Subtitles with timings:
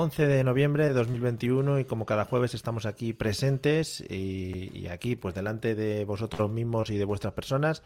[0.00, 5.34] ...11 de noviembre de 2021 y como cada jueves estamos aquí presentes y, aquí pues
[5.34, 7.82] delante de vosotros mismos y de vuestras personas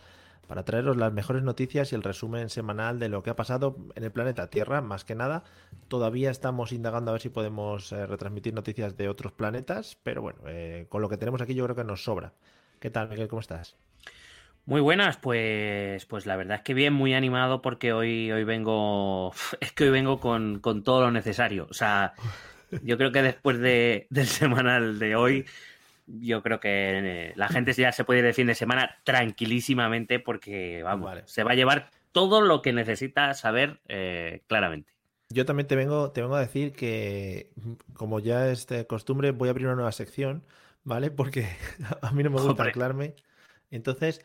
[0.47, 4.05] para traeros las mejores noticias y el resumen semanal de lo que ha pasado en
[4.05, 5.43] el planeta Tierra, más que nada.
[5.89, 10.39] Todavía estamos indagando a ver si podemos eh, retransmitir noticias de otros planetas, pero bueno,
[10.47, 12.33] eh, con lo que tenemos aquí yo creo que nos sobra.
[12.79, 13.27] ¿Qué tal, Miguel?
[13.27, 13.75] ¿Cómo estás?
[14.67, 19.33] Muy buenas, pues, pues la verdad es que bien, muy animado porque hoy, hoy vengo,
[19.61, 21.67] es que hoy vengo con, con todo lo necesario.
[21.71, 22.15] O sea,
[22.83, 25.47] yo creo que después de, del semanal de hoy,
[26.07, 26.71] yo creo que
[27.31, 31.23] eh, la gente ya se puede ir de fin de semana tranquilísimamente porque, vamos, Vale.
[31.27, 34.93] se va a llevar todo lo que necesita saber eh, claramente.
[35.31, 37.51] Yo también te vengo, te vengo a decir que,
[37.95, 40.45] como ya es de costumbre, voy a abrir una nueva sección,
[40.85, 41.11] ¿vale?
[41.11, 41.49] Porque
[42.03, 42.69] a mí no me gusta Hombre.
[42.69, 43.17] anclarme.
[43.71, 44.25] Entonces,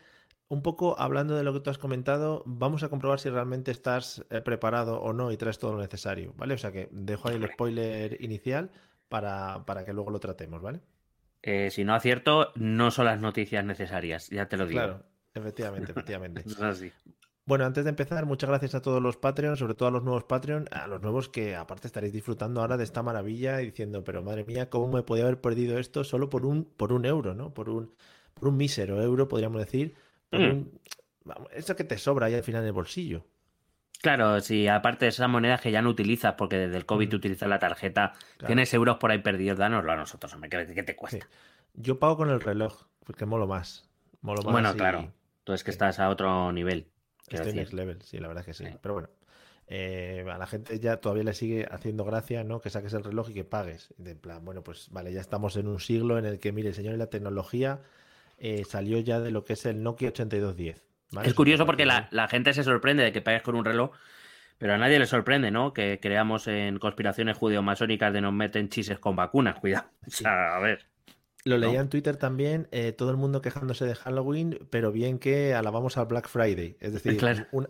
[0.49, 4.25] un poco hablando de lo que tú has comentado, vamos a comprobar si realmente estás
[4.29, 6.55] eh, preparado o no y traes todo lo necesario, ¿vale?
[6.55, 8.71] O sea que dejo ahí el spoiler inicial
[9.07, 10.81] para, para que luego lo tratemos, ¿vale?
[11.43, 14.81] Eh, si no acierto, no son las noticias necesarias, ya te lo digo.
[14.81, 15.03] Claro,
[15.35, 16.43] efectivamente, efectivamente.
[16.61, 16.91] Así.
[17.45, 20.23] Bueno, antes de empezar, muchas gracias a todos los Patreons, sobre todo a los nuevos
[20.23, 24.21] Patreon, a los nuevos que aparte estaréis disfrutando ahora de esta maravilla y diciendo, pero
[24.21, 27.53] madre mía, ¿cómo me podía haber perdido esto solo por un, por un euro, ¿no?
[27.53, 27.93] Por un,
[28.33, 29.95] por un mísero euro, podríamos decir.
[30.31, 30.61] Mm.
[31.53, 33.25] eso que te sobra ahí al final en el bolsillo.
[34.01, 37.15] Claro, si aparte de esas monedas que ya no utilizas, porque desde el COVID Mm.
[37.15, 38.47] utilizas la tarjeta, Claro.
[38.47, 41.25] tienes euros por ahí perdidos, dánoslo a nosotros, hombre, ¿qué, te cuesta?
[41.25, 41.31] Sí.
[41.73, 43.89] Yo pago con el reloj, porque molo más.
[44.21, 45.11] Molo más Bueno, claro,
[45.43, 45.75] tú es que sí.
[45.75, 46.87] estás a otro nivel.
[47.27, 48.69] Estoy next level, sí, la verdad es que sí.
[48.71, 48.77] Sí.
[48.81, 49.09] Pero bueno,
[49.67, 52.59] eh, a la gente ya todavía le sigue haciendo gracia, ¿no?
[52.59, 53.93] Que saques el reloj y que pagues.
[53.97, 56.97] De plan, bueno, pues vale, ya estamos en un siglo en el que, mire, señor,
[56.97, 57.81] la tecnología
[58.39, 60.83] eh, salió ya de lo que es el Nokia 8210.
[61.11, 61.27] ¿vale?
[61.27, 63.91] Es curioso porque la, la gente se sorprende de que pagues con un reloj,
[64.57, 65.73] pero a nadie le sorprende, ¿no?
[65.73, 69.89] Que creamos en conspiraciones judeo-masónicas de nos meten chises con vacunas, cuidado.
[70.07, 70.85] O sea, a ver.
[71.45, 75.53] Lo leía en Twitter también, eh, todo el mundo quejándose de Halloween, pero bien que
[75.53, 76.75] alabamos al Black Friday.
[76.81, 77.45] Es decir, Claro.
[77.51, 77.69] una-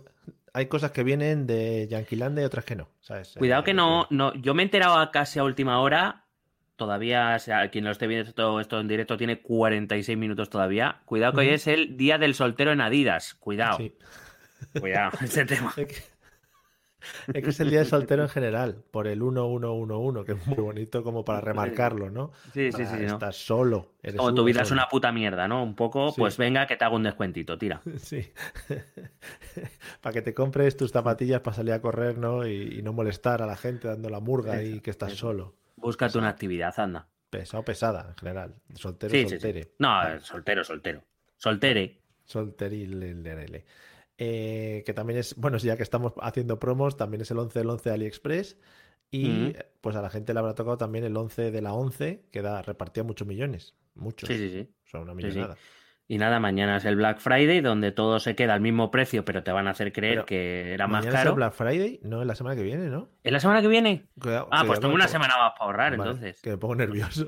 [0.53, 2.89] hay cosas que vienen de Yanquilandia y otras que no.
[2.99, 3.35] ¿sabes?
[3.37, 6.25] Cuidado Eh, que no, no, yo me he enterado casi a última hora.
[6.79, 11.01] Todavía, o sea, quien lo esté viendo esto, esto en directo tiene 46 minutos todavía.
[11.03, 13.35] Cuidado que hoy es el día del soltero en Adidas.
[13.35, 13.93] Cuidado, Sí.
[14.79, 15.73] cuidado, ese tema.
[17.33, 20.57] Es que, es el día de soltero en general, por el 1111, que es muy
[20.57, 22.31] bonito como para remarcarlo, ¿no?
[22.53, 23.05] Sí, sí, Para sí.
[23.05, 23.13] ¿no?
[23.13, 23.93] Estás solo.
[24.03, 24.81] Eres Como tu vida es solo.
[24.81, 25.63] una puta mierda, ¿no?
[25.63, 26.19] Un poco, Sí.
[26.19, 27.81] pues venga que te hago un descuentito, tira.
[27.97, 28.31] Sí.
[30.01, 32.45] para que te compres tus zapatillas para salir a correr, ¿no?
[32.47, 35.27] Y, y no molestar a la gente dando la murga y que estás eso.
[35.27, 35.55] solo.
[35.77, 37.07] Búscate una actividad, anda.
[37.29, 38.55] Pesado, pesada, en general.
[38.73, 39.29] Soltero, Sí, sí, sí.
[39.39, 39.71] soltere.
[39.79, 40.19] No, Vale.
[40.21, 41.03] soltero, soltero.
[41.37, 42.01] Soltere.
[42.25, 43.65] Solterilelele.
[44.21, 47.69] Eh, que también es, bueno, ya que estamos haciendo promos, también es el 11 del
[47.69, 48.57] 11 de AliExpress.
[49.11, 52.41] Y pues a la gente le habrá tocado también el 11 de la 11, que
[52.43, 53.75] da, repartía muchos millones.
[53.95, 54.27] Muchos.
[54.27, 54.69] Sí, sí, sí.
[54.85, 55.27] O sea, una Sí, sí.
[55.27, 55.57] millonada.
[56.11, 59.43] Y nada, mañana es el Black Friday, donde todo se queda al mismo precio, pero
[59.43, 61.35] te van a hacer creer Pero que era más Mañana es el caro.
[61.35, 63.09] Black Friday, no, es la semana que viene, ¿no?
[63.23, 64.09] ¿Es la semana que viene?
[64.19, 66.41] Cuidado, Ah, pues tengo una semana más para ahorrar, Vale, entonces.
[66.41, 67.27] Que me pongo nervioso.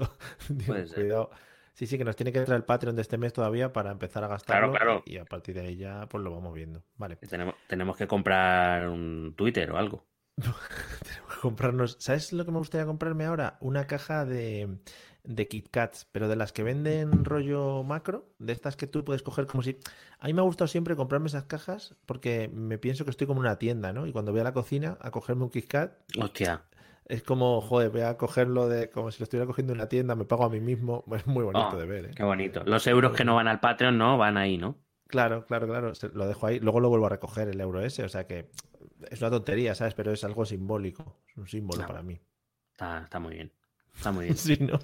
[0.68, 1.00] Puede ser.
[1.00, 1.30] Cuidado.
[1.74, 4.24] Sí, sí, que nos tiene que entrar el Patreon de este mes todavía para empezar
[4.24, 4.72] a gastarlo.
[4.72, 5.04] claro.
[5.06, 6.84] Y a partir de ahí ya pues lo vamos viendo.
[6.98, 7.16] Vale.
[7.16, 10.06] Tenemos, tenemos que comprar un Twitter o algo.
[10.38, 11.98] Tenemos que comprarnos.
[12.00, 13.58] ¿Sabes lo que me gustaría comprarme ahora?
[13.62, 14.78] Una caja de,
[15.24, 19.22] de Kit Kats, pero de las que venden rollo macro, de estas que tú puedes
[19.24, 19.78] coger como si.
[20.20, 23.42] A mí me ha gustado siempre comprarme esas cajas porque me pienso que estoy como
[23.42, 24.08] en una tienda, ¿no?
[24.08, 26.64] Y cuando voy a la cocina a cogerme un Kit Kat, Hostia.
[27.12, 30.16] Es como, joder, voy a cogerlo de como si lo estuviera cogiendo en una tienda,
[30.16, 31.04] me pago a mí mismo.
[31.16, 32.12] Es muy bonito Oh, de ver, ¿eh?
[32.16, 32.64] Qué bonito.
[32.66, 34.78] Los euros que no van al Patreon, no, van ahí, ¿no?
[35.08, 35.92] Claro, claro, claro.
[36.14, 36.60] Lo dejo ahí.
[36.60, 38.04] Luego lo vuelvo a recoger el euro ese.
[38.06, 38.50] O sea que
[39.10, 39.94] es una tontería, ¿sabes?
[39.94, 41.18] Pero es algo simbólico.
[41.28, 41.88] Es un símbolo Ah.
[41.88, 42.18] para mí.
[42.72, 43.52] Está, está muy bien.
[43.94, 44.38] Está muy bien.
[44.38, 44.80] Sí, ¿no?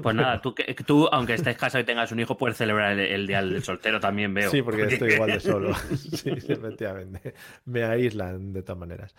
[0.00, 0.54] Pues nada, tú,
[0.86, 3.98] tú aunque estés casado y tengas un hijo, puedes celebrar el, el día del soltero
[3.98, 4.48] también, veo.
[4.52, 5.74] Sí, porque estoy igual de solo.
[5.74, 7.34] Sí, efectivamente.
[7.64, 9.16] Me aíslan de todas maneras.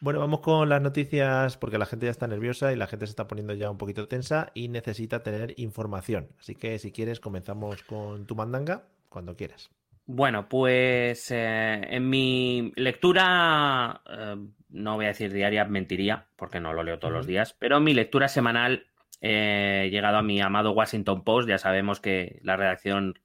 [0.00, 3.10] Bueno, vamos con las noticias porque la gente ya está nerviosa y la gente se
[3.10, 6.28] está poniendo ya un poquito tensa y necesita tener información.
[6.38, 9.70] Así que si quieres comenzamos con tu mandanga cuando quieras.
[10.06, 14.36] Bueno, pues eh, en mi lectura, eh,
[14.70, 17.84] no voy a decir diaria, mentiría, porque no lo leo todos los días, pero en
[17.84, 18.86] mi lectura semanal
[19.20, 21.48] eh, he llegado a mi amado Washington Post.
[21.48, 23.18] Ya sabemos que la redacción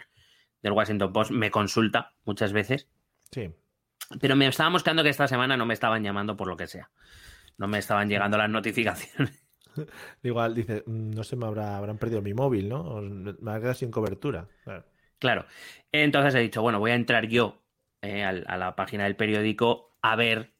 [0.63, 2.89] del Washington Post me consulta muchas veces.
[3.31, 3.51] Sí.
[4.21, 6.89] Pero me estaba mostrando que esta semana no me estaban llamando por lo que sea.
[7.57, 9.43] No me estaban llegando las notificaciones.
[10.23, 13.01] Igual dice, "Mm, no sé, me habrá, habrán perdido mi móvil, ¿no?
[13.01, 14.47] Me ha quedado sin cobertura.
[14.63, 14.85] Claro.
[15.19, 15.45] Claro.
[15.91, 17.63] Entonces he dicho, bueno, voy a entrar yo
[18.01, 20.53] eh, a, la página del periódico a ver,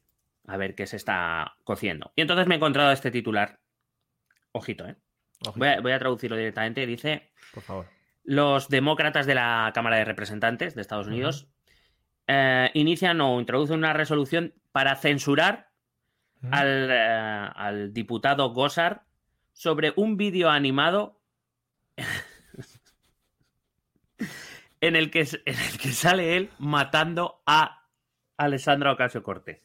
[0.46, 2.12] a ver qué se está cociendo.
[2.16, 3.60] Y entonces me he encontrado este titular.
[4.52, 4.96] Ojito, ¿eh?
[5.46, 6.86] Ojito, Voy a, voy a traducirlo directamente.
[6.86, 7.86] Dice, por favor.
[8.22, 11.48] los demócratas de la Cámara de Representantes de Estados Unidos
[12.26, 15.70] eh, inician o introducen una resolución para censurar
[16.50, 18.98] al, eh, al diputado Gossard
[19.52, 21.20] sobre un vídeo animado
[24.80, 27.86] en el, que, en el que sale él matando a
[28.36, 29.60] Alessandra Ocasio Cortés.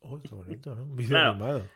[0.00, 0.82] Oh, qué bonito, ¿no?
[0.84, 1.30] Un vídeo Claro.
[1.32, 1.68] animado.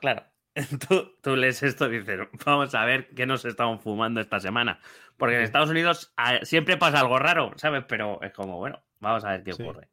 [0.00, 0.24] Claro,
[0.88, 4.80] tú, tú lees esto y dices, vamos a ver qué nos estamos fumando esta semana.
[5.16, 7.84] Porque en Estados Unidos ah, siempre pasa algo raro, ¿sabes?
[7.88, 9.62] Pero es como, bueno, vamos a ver qué Sí.
[9.62, 9.88] ocurre.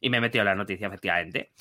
[0.00, 1.52] Y me he metido en la noticia, efectivamente.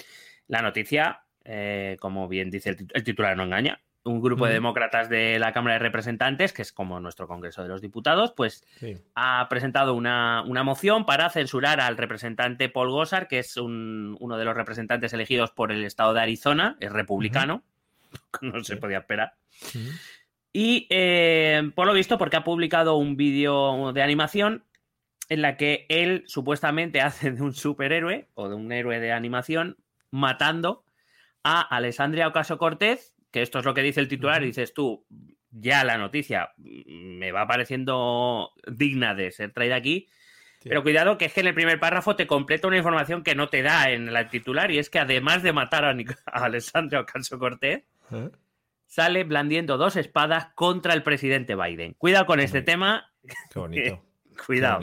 [0.47, 3.79] La noticia, eh, como bien dice el, tit- el titular, no engaña.
[4.05, 7.69] Un grupo de demócratas de la Cámara de Representantes, que es como nuestro Congreso de
[7.69, 8.97] los Diputados, pues Sí.
[9.15, 14.37] ha presentado una, una moción para censurar al representante Paul Gosar, que es un- uno
[14.37, 17.63] de los representantes elegidos por el estado de Arizona, es republicano,
[18.41, 18.79] no se Sí.
[18.81, 19.35] podía esperar.
[20.51, 24.63] Y eh, por lo visto, porque ha publicado un vídeo de animación
[25.33, 29.77] en la que él supuestamente hace de un superhéroe o de un héroe de animación
[30.11, 30.85] matando
[31.43, 35.05] a Alessandria Ocasio Cortez, que esto es lo que dice el titular, y dices tú,
[35.51, 40.07] ya la noticia mm, me va pareciendo digna de ser traída aquí,
[40.59, 40.69] Sí.
[40.69, 43.49] pero cuidado que es que en el primer párrafo te completa una información que no
[43.49, 47.01] te da en el titular, y es que además de matar a, Nic- a Alessandria
[47.01, 48.29] Ocasio Cortez, ¿Eh?
[48.85, 51.95] sale blandiendo dos espadas contra el presidente Biden.
[51.95, 53.11] Cuidado con este tema,
[53.51, 54.01] Qué bonito.
[54.33, 54.79] cuidado.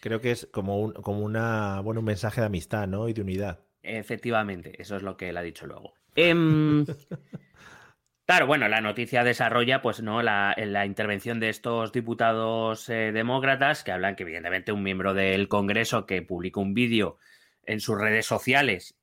[0.00, 3.08] Creo que es como un, como una, bueno, un mensaje de amistad, ¿no?
[3.08, 3.60] Y de unidad.
[3.82, 5.94] Efectivamente, eso es lo que él ha dicho luego.
[6.14, 6.84] Em,
[8.26, 10.22] claro, bueno, la noticia desarrolla, pues, ¿no?
[10.22, 15.48] La, la intervención de estos diputados eh, demócratas que hablan que, evidentemente, un miembro del
[15.48, 17.18] Congreso que publicó un vídeo
[17.64, 18.96] en sus redes sociales,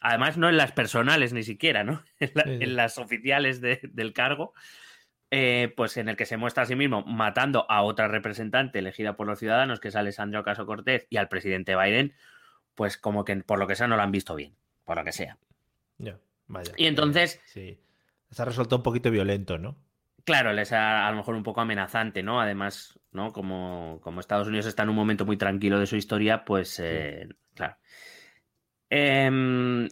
[0.00, 2.02] además no en las personales ni siquiera, ¿no?
[2.20, 2.44] En, la-
[2.74, 4.54] las oficiales de- del cargo,
[5.34, 9.16] eh, pues en el que se muestra a sí mismo matando a otra representante elegida
[9.16, 12.12] por los ciudadanos, que es Alessandra Ocasio Cortez, y al presidente Biden,
[12.74, 15.12] pues como que por lo que sea no lo han visto bien, por lo que
[15.12, 15.38] sea.
[15.96, 16.18] Ya,
[16.48, 16.72] vaya.
[16.76, 17.80] Y entonces- Eh, sí.
[18.30, 19.76] Se ha resuelto un poquito violento, ¿no?
[20.24, 22.38] Claro, les ha a lo mejor un poco amenazante, ¿no?
[22.40, 23.32] Además, ¿no?
[23.32, 27.26] Como, como Estados Unidos está en un momento muy tranquilo de su historia, pues, eh,
[27.54, 27.76] claro.
[28.90, 29.88] Em,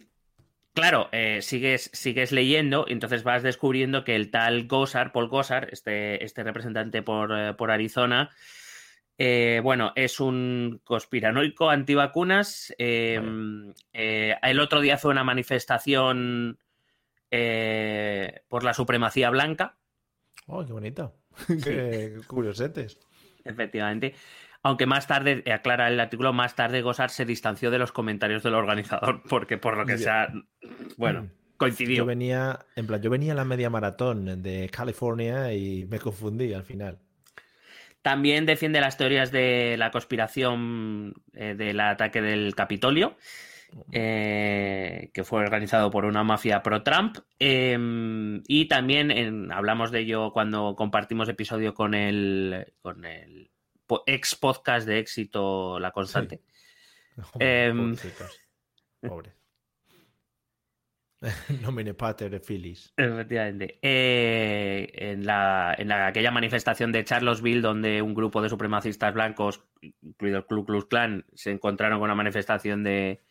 [0.73, 5.69] claro, eh, sigues, sigues leyendo y entonces vas descubriendo que el tal Gosar, Paul Gosar,
[5.71, 8.31] este, este representante por, eh, por Arizona,
[9.23, 12.73] eh, bueno, es un conspiranoico antivacunas.
[12.79, 16.57] em, eh, el otro día fue una manifestación
[17.29, 19.77] eh, por la supremacía blanca.
[20.47, 21.13] Oh, qué bonito.
[21.63, 22.99] qué curiosetes.
[23.45, 24.15] Efectivamente.
[24.63, 28.43] Aunque más tarde, eh, aclara el artículo, más tarde Gosar se distanció de los comentarios
[28.43, 30.31] del organizador, porque por lo que sea,
[30.97, 32.05] bueno, Yo coincidió.
[32.05, 36.63] venía, en plan, yo venía a la media maratón de California y me confundí al
[36.63, 36.99] final.
[38.01, 43.15] También defiende las teorías de la conspiración eh, del ataque del Capitolio,
[43.91, 47.17] eh, que fue organizado por una mafia pro-Trump.
[47.39, 47.77] eh,
[48.47, 53.50] y también en- hablamos de ello cuando compartimos episodio con el, con el
[54.05, 56.41] ex podcast de éxito La Constante.
[57.39, 58.39] Em, Pobrecitos.
[59.01, 59.33] Pobres.
[61.61, 62.93] Nomine pater de Phyllis.
[62.97, 63.77] Efectivamente.
[63.81, 69.63] Eh, en la, en la- aquella manifestación de Charlottesville, donde un grupo de supremacistas blancos,
[70.01, 73.21] incluido el Ku Klux Klan, se encontraron con una manifestación de,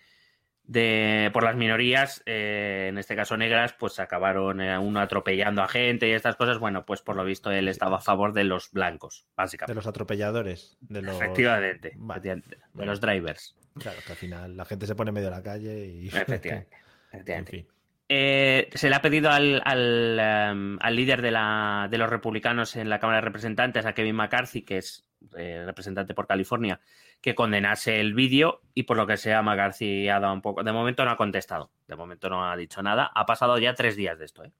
[0.70, 5.68] de por las minorías, eh, en este caso negras, pues acabaron eh, uno atropellando a
[5.68, 6.58] gente y estas cosas.
[6.60, 9.74] Bueno, pues por lo visto él estaba a favor de los blancos, De básicamente.
[9.74, 10.76] los atropelladores.
[10.80, 11.16] De los...
[11.16, 11.92] Efectivamente.
[11.96, 12.18] Vale.
[12.20, 12.92] efectivamente, De Bueno.
[12.92, 13.56] los drivers.
[13.80, 16.06] Claro, que al final la gente se pone en medio de la calle y.
[16.14, 16.76] Efectivamente.
[16.76, 17.50] en efectivamente.
[17.50, 17.66] fin.
[18.08, 22.76] Eh, se le ha pedido al, al, em, al líder de, la, de los republicanos
[22.76, 25.04] en la Cámara de Representantes, a Kevin McCarthy, que es
[25.36, 26.80] eh, representante por California,
[27.20, 30.62] que condenase el vídeo y por lo que sea McCarthy ha dado un poco...
[30.62, 33.10] De momento no ha contestado, de momento no ha dicho nada.
[33.14, 34.44] Ha pasado ya tres días de esto.
[34.44, 34.52] ¿eh?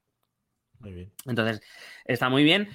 [0.81, 1.12] Muy bien.
[1.26, 1.62] Entonces,
[2.05, 2.69] está muy bien.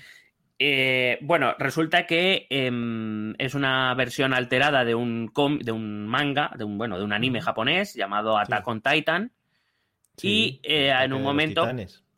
[0.58, 6.64] Eh, bueno, resulta que em, es una versión alterada de un, de un manga, de
[6.64, 9.32] un, bueno, de un anime japonés llamado Attack on Titan.
[10.22, 11.68] y eh, en un momento.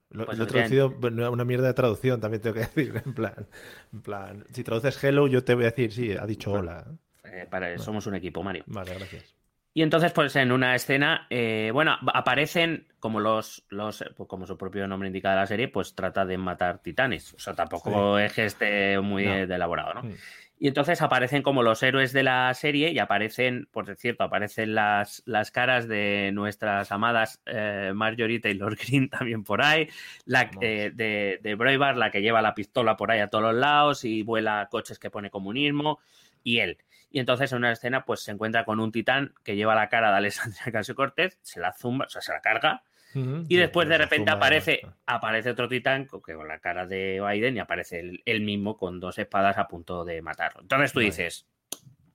[0.09, 3.01] Lo, pues he traducido una mierda de traducción, también tengo que decir.
[3.05, 3.47] En plan,
[3.93, 6.85] en plan, si traduces hello, yo te voy a decir, sí, ha dicho hola.
[7.23, 8.63] Eh, para, Somos un equipo, Mario.
[8.67, 9.35] Vale, gracias.
[9.73, 14.57] Y entonces, pues en una escena, eh, bueno, aparecen como los, los pues, como su
[14.57, 17.35] propio nombre indica de la serie, pues trata de matar titanes.
[17.35, 20.03] O sea, tampoco es que esté muy elaborado, ¿no?
[20.03, 20.13] Mm.
[20.59, 25.21] Y entonces aparecen como los héroes de la serie y aparecen, por cierto, aparecen las,
[25.25, 29.87] las caras de nuestras amadas eh, Marjorie Taylor Green también por ahí,
[30.25, 33.55] la eh, de, de Braveheart, la que lleva la pistola por ahí a todos los
[33.55, 35.99] lados y vuela coches que pone comunismo,
[36.43, 36.77] y él.
[37.09, 40.11] Y entonces en una escena pues se encuentra con un titán que lleva la cara
[40.11, 42.83] de Alessandra Casio Cortez, se la zumba, o sea, se la carga.
[43.13, 48.21] Y después de repente aparece, aparece otro titán con la cara de Biden y aparece
[48.25, 50.61] él, mismo con dos espadas a punto de matarlo.
[50.61, 51.47] Entonces tú dices,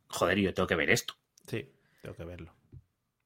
[0.06, 1.14] joder, yo tengo que ver esto.
[1.46, 1.68] Sí,
[2.02, 2.54] tengo que verlo.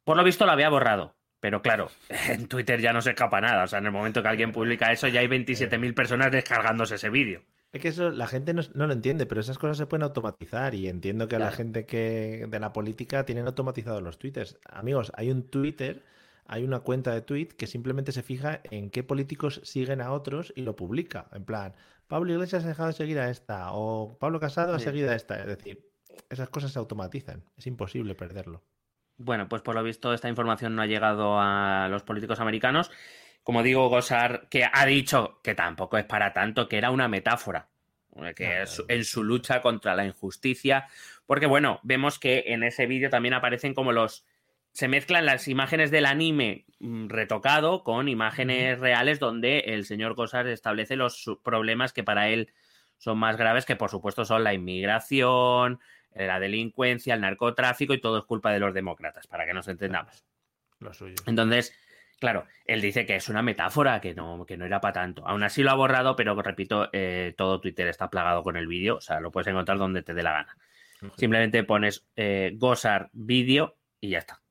[0.04, 1.14] Por lo visto lo había borrado.
[1.40, 1.90] Pero claro,
[2.28, 3.64] en Twitter ya no se escapa nada.
[3.64, 7.10] O sea, en el momento que alguien publica eso, ya hay 27.000 personas descargándose ese
[7.10, 7.42] vídeo.
[7.72, 10.88] Es que eso la gente no, lo entiende, pero esas cosas se pueden automatizar y
[10.88, 14.58] entiendo que la gente que de la política tienen automatizados los twitters.
[14.64, 16.02] Amigos, hay un Twitter,
[16.48, 20.52] hay una cuenta de tweet que simplemente se fija en qué políticos siguen a otros
[20.56, 21.26] y lo publica.
[21.32, 21.74] En plan,
[22.06, 25.38] Pablo Iglesias ha dejado de seguir a esta o Pablo Casado ha seguido a esta.
[25.40, 25.90] Es decir,
[26.30, 27.44] esas cosas se automatizan.
[27.56, 28.62] Es imposible perderlo.
[29.18, 32.90] Bueno, pues por lo visto esta información no ha llegado a los políticos americanos
[33.46, 37.68] como digo, Gosar, que ha dicho que tampoco es para tanto, que era una metáfora,
[38.34, 40.88] que es en su lucha contra la injusticia,
[41.26, 44.26] porque bueno, vemos que en ese vídeo también aparecen como los...
[44.76, 50.46] Se mezclan las imágenes del anime mm, retocado con imágenes reales donde el señor Gosar
[50.48, 52.52] establece los problemas que para él
[52.98, 55.80] son más graves, que por supuesto son la inmigración,
[56.14, 60.26] la delincuencia, el narcotráfico y todo es culpa de los demócratas, para que nos entendamos.
[60.78, 61.14] Lo suyo.
[61.26, 61.74] Entonces,
[62.18, 65.26] Claro, él dice que es una metáfora, que no, que no era para tanto.
[65.26, 68.96] Aún así lo ha borrado, pero repito, eh, todo Twitter está plagado con el vídeo,
[68.96, 70.56] o sea, lo puedes encontrar donde te dé la gana.
[71.16, 74.42] Simplemente pones eh, Gozar vídeo y ya está.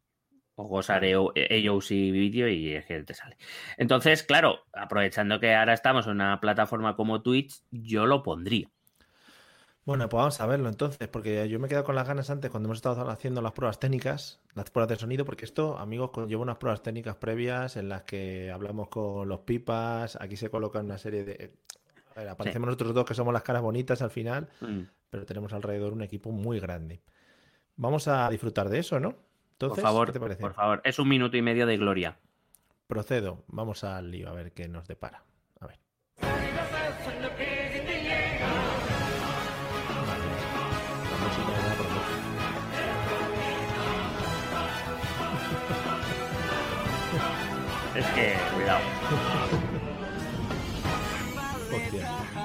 [0.55, 3.38] O Gozar AOC vídeo y es que te sale.
[3.77, 8.69] Entonces, claro, aprovechando que ahora estamos en una plataforma como Twitch, yo lo pondría.
[9.85, 12.50] Bueno, pues vamos a verlo entonces, porque yo me he quedado con las ganas antes
[12.50, 16.41] cuando hemos estado haciendo las pruebas técnicas, las pruebas de sonido, porque esto, amigos, llevo
[16.41, 20.97] unas pruebas técnicas previas en las que hablamos con los pipas, aquí se colocan una
[20.97, 21.53] serie de...
[22.15, 24.81] A ver, aparecemos nosotros dos que somos las caras bonitas al final, mm.
[25.12, 27.03] pero tenemos alrededor un equipo muy grande.
[27.75, 29.15] Vamos a disfrutar de eso, ¿no?
[29.65, 30.41] Entonces, por favor, ¿qué te parece?
[30.41, 32.17] Por favor, es un minuto y medio de gloria.
[32.88, 35.24] Procedo, vamos al lío a ver qué nos depara.
[35.60, 35.79] A ver.
[47.95, 48.81] Es que, cuidado.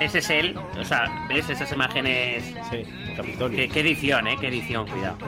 [0.00, 2.54] Ese es él, o sea, ¿ves esas imágenes?
[2.70, 2.84] Sí,
[3.14, 3.70] Capitolio.
[3.70, 4.36] ¿Qué, edición, eh?
[4.40, 5.18] Qué edición, cuidado.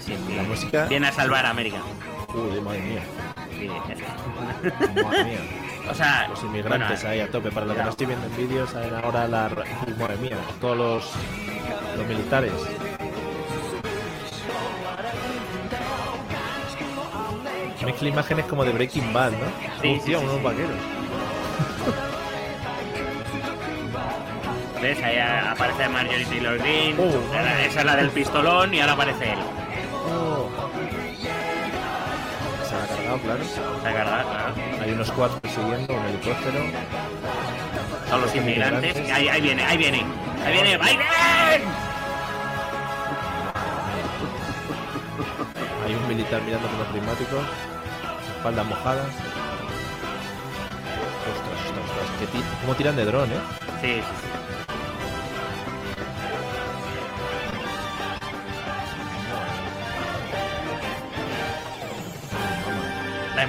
[0.00, 0.86] Sí, La música.
[0.86, 1.78] Viene a salvar a América.
[2.32, 3.02] Uy, madre mía.
[3.58, 3.68] Sí,
[5.02, 5.38] madre mía.
[5.90, 7.50] O sea, los inmigrantes ahí a tope.
[7.50, 9.50] Para lo que no estoy viendo en vídeos, saben ahora la.
[9.98, 11.12] Madre mía, todos los,
[11.98, 12.52] los militares
[17.84, 19.46] Mezcla imágenes como de Breaking Bad, ¿no?
[19.82, 20.70] Sí, sí, unos vaqueros.
[24.80, 25.02] ¿Ves?
[25.02, 26.98] Ahí aparece Marjorie Taylor Green.
[26.98, 27.12] Uh,
[27.66, 29.38] esa es la del pistolón y ahora aparece él.
[33.18, 33.44] Cargado,
[33.82, 33.82] claro.
[33.82, 34.54] Cargado.
[34.82, 36.60] Hay unos cuatro persiguiendo, un helicóptero.
[38.08, 38.96] Son los inmigrantes.
[39.10, 40.04] Ahí, ahí viene, ahí viene.
[40.44, 41.62] Ahí viene Biden.
[45.84, 47.44] Hay un militar mirando con los prismáticos
[48.36, 49.06] espaldas mojadas.
[51.30, 51.86] Ostras, ostras,
[52.30, 52.44] ostras.
[52.62, 53.36] ¿Cómo tiran de dron, eh?
[53.80, 54.43] Sí, sí, sí.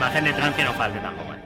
[0.06, 1.34] Imagen de Trump que no falte tampoco.
[1.34, 1.38] ¿eh?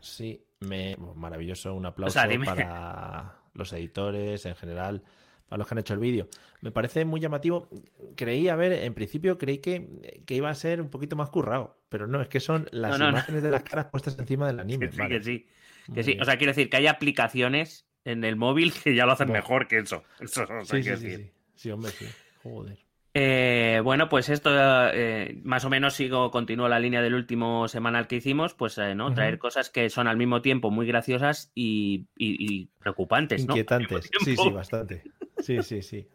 [0.00, 0.96] Sí, me...
[1.14, 1.72] maravilloso.
[1.74, 5.04] Un aplauso para los editores en general
[5.50, 6.28] a los que han hecho el vídeo.
[6.62, 7.68] Me parece muy llamativo.
[8.16, 9.86] Creí, a ver, en principio creí que,
[10.28, 13.50] iba a ser un poquito más currado, pero no, es que son las imágenes de
[13.50, 14.90] las caras puestas encima del anime.
[14.92, 15.46] Sí, que sí.
[15.94, 16.18] Que sí.
[16.20, 19.68] O sea, quiero decir que hay aplicaciones en el móvil que ya lo hacen mejor
[19.68, 20.02] que eso.
[20.20, 21.30] Eso no sí, sí, sí, sí.
[21.54, 22.06] Sí, hombre, sí.
[22.42, 22.78] Joder.
[23.14, 28.06] Eh, bueno, pues esto eh, más o menos sigo, continúo la línea del último semanal
[28.06, 32.06] que hicimos, pues eh, no, traer cosas que son al mismo tiempo muy graciosas y,
[32.16, 33.42] y- y preocupantes.
[33.42, 34.10] Inquietantes.
[34.20, 35.02] Sí, sí, bastante.
[35.38, 36.08] Sí, sí, sí.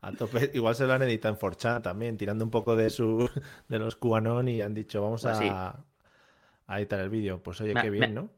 [0.00, 0.50] A tope.
[0.54, 3.28] Igual se lo han editado en 4chan también, tirando un poco de su
[3.68, 5.48] de los QAnon y han dicho, vamos Pues sí.
[5.50, 5.84] a,
[6.68, 7.42] editar el vídeo.
[7.42, 8.30] Pues oye, Me- qué me- bien, ¿no?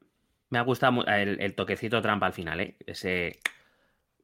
[0.48, 2.76] Me ha gustado el, el toquecito trampa al final, ¿eh?
[2.84, 3.38] Ese.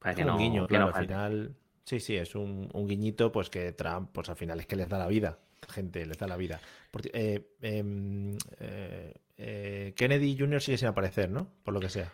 [0.01, 1.55] Para que un no, guiño, que claro, no al final.
[1.87, 4.89] Sí, sí, es un, un guiñito, pues que Trump, pues al final es que les
[4.89, 5.39] da la vida.
[5.69, 6.61] Gente, les da la vida.
[6.91, 10.61] Porque, eh, em, eh, eh, Kennedy Jr.
[10.61, 11.49] sigue sin aparecer, ¿no?
[11.63, 12.11] Por lo que sea.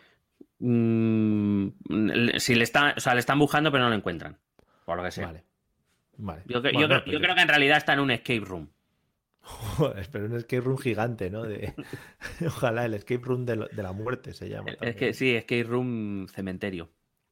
[0.59, 4.39] Mm, le- si le están, o sea, le están buscando, pero no lo encuentran.
[4.85, 5.27] Por lo que sea.
[5.27, 5.45] Vale.
[6.19, 6.43] Vale.
[6.47, 6.73] Yo, creo,
[7.07, 8.69] yo creo que en realidad está en un escape room.
[9.41, 11.43] Joder, pero un escape room gigante, ¿no?
[11.43, 11.73] De...
[12.47, 14.71] Ojalá el escape room de, lo- de la muerte se llama.
[14.71, 14.97] Es también.
[14.99, 16.91] que sí, escape room cementerio.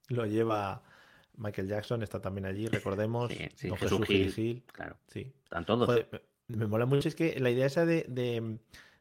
[0.08, 0.82] Lo lleva
[1.36, 3.30] Michael Jackson, está también allí, recordemos.
[3.32, 4.32] Sí, sí, Don Jesús Gil.
[4.32, 4.62] Gil.
[4.72, 4.96] Claro.
[5.08, 5.32] Sí.
[5.44, 5.86] Están todos.
[5.86, 6.08] Joder,
[6.48, 7.08] me, me mola mucho.
[7.08, 8.58] Es que la idea esa de, de,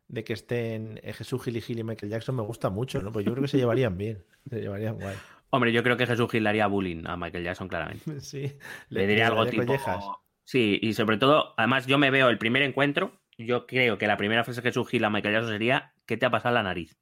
[0.07, 3.11] de que estén eh, Jesús Gil y Gil y Michael Jackson me gusta mucho, ¿no?
[3.11, 4.23] Pues yo creo que se llevarían bien.
[4.49, 5.15] Se llevarían guay.
[5.51, 8.03] Hombre, yo creo que Jesús Gil le haría bullying a Michael Jackson, claramente.
[8.21, 8.57] Sí.
[8.89, 9.65] Le, diría algo tipo.
[9.65, 10.03] collejas.
[10.43, 13.19] Sí, y sobre todo, además, yo me veo el primer encuentro.
[13.37, 16.25] Yo creo que la primera frase que Jesús Gil a Michael Jackson sería: ¿Qué te
[16.25, 16.97] ha pasado en la nariz?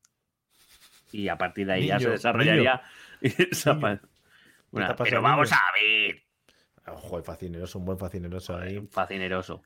[1.12, 2.81] Y a partir de ahí ya se desarrollaría.
[3.22, 4.00] Niño.
[4.98, 6.24] pero vamos a ver.
[6.86, 8.79] Ah, Joder, fascineroso, un buen fascineroso ahí.
[8.91, 9.62] Fascineroso.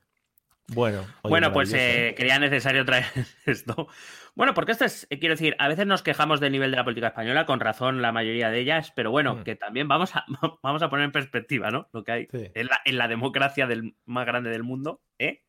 [0.68, 3.04] Bueno, oye, bueno, pues eh, creía necesario traer
[3.46, 3.88] esto.
[4.34, 6.84] Bueno, porque esto es, eh, quiero decir, a veces nos quejamos del nivel de la
[6.84, 9.42] política española, con razón la mayoría de ellas, pero bueno, Mm.
[9.44, 10.24] que también vamos a,
[10.62, 11.88] vamos a poner en perspectiva, ¿no?
[11.92, 12.50] Lo que hay Sí.
[12.54, 15.42] en, la, en la democracia del, más grande del mundo, ¿eh?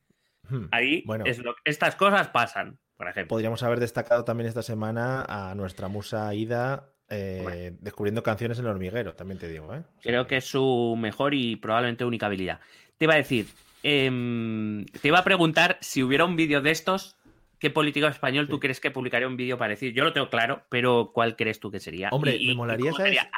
[0.49, 0.65] Hmm.
[0.71, 1.23] Ahí Bueno.
[1.25, 3.29] es lo, estas cosas pasan, por ejemplo.
[3.29, 8.71] Podríamos haber destacado también esta semana a nuestra musa Ida eh, descubriendo canciones en el
[8.71, 9.79] hormiguero, también te digo, ¿eh?
[9.79, 12.59] O sea Creo que es su mejor y probablemente única habilidad.
[12.97, 13.47] Te iba a decir,
[13.83, 17.17] em, te iba a preguntar si hubiera un vídeo de estos,
[17.59, 19.91] ¿qué político español tú crees que publicaría un vídeo parecido?
[19.93, 22.09] Yo lo tengo claro, pero ¿cuál crees tú que sería?
[22.11, 23.29] Hombre, me molaría, sería?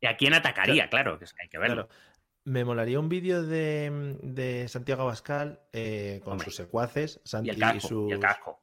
[0.00, 0.88] ¿Y a quién atacaría?
[0.88, 1.86] Claro, que es que hay que verlo.
[1.88, 2.00] Claro.
[2.44, 6.46] Me molaría un vídeo de, de Santiago Abascal eh, con Hombre.
[6.46, 8.62] sus secuaces, Santi Y el casco, sus, y el casco.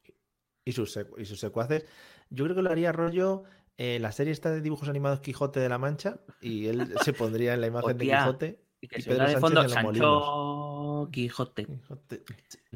[0.66, 1.86] y sus secu- y sus secuaces.
[2.32, 3.44] Yo creo que lo haría rollo
[3.78, 7.54] eh, la serie esta de dibujos animados Quijote de la Mancha y él se pondría
[7.54, 8.06] en la imagen de.
[8.06, 8.60] Quijote.
[8.80, 9.68] Y que y Pedro de fondo.
[9.70, 11.66] Sancho Quijote.
[11.66, 12.24] Quijote.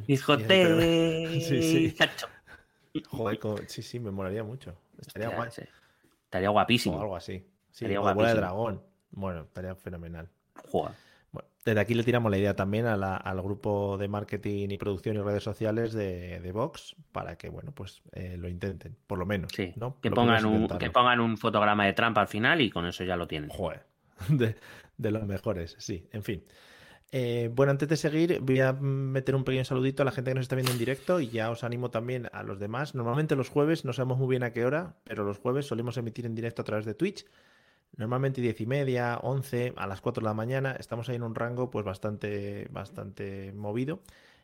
[0.05, 1.41] Quijote.
[1.41, 1.89] Sí, sí.
[1.91, 2.27] Sancho.
[3.09, 4.73] Joder, como- sí, sí, me molaría mucho.
[4.99, 5.69] Estaría Hostia, guay.
[6.25, 6.97] Estaría guapísimo.
[6.97, 7.39] O algo así.
[7.71, 8.41] Sí, Estaría o de bola de guapísimo.
[8.41, 8.83] dragón.
[9.11, 10.29] Bueno, estaría fenomenal.
[10.69, 10.95] Joder.
[11.63, 15.15] Desde aquí le tiramos la idea también a la- al grupo de marketing y producción
[15.15, 19.25] y redes sociales de, de Vox para que, bueno, pues eh, lo intenten, por lo
[19.27, 19.51] menos.
[19.55, 19.99] Sí, ¿no?
[20.01, 20.79] que, Lo pongan un, intentarlo.
[20.79, 23.49] que pongan un fotograma de Trump al final y con eso ya lo tienen.
[23.51, 23.83] Joder,
[24.29, 24.55] de,
[24.97, 26.43] de los mejores, sí, en fin.
[27.13, 30.35] Eh, bueno, antes de seguir, voy a meter un pequeño saludito a la gente que
[30.35, 32.95] nos está viendo en directo y ya os animo también a los demás.
[32.95, 36.25] Normalmente los jueves, no sabemos muy bien a qué hora, pero los jueves solemos emitir
[36.25, 37.25] en directo a través de Twitch.
[37.97, 40.75] Normalmente 10 y media, 11, a las 4 de la mañana.
[40.79, 44.01] Estamos ahí en un rango pues bastante, bastante movido.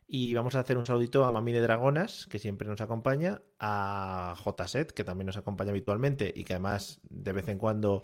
[0.07, 4.35] Y vamos a hacer un saludito a Mami de Dragonas, que siempre nos acompaña, a
[4.37, 8.03] JSET, que también nos acompaña habitualmente y que además de vez en cuando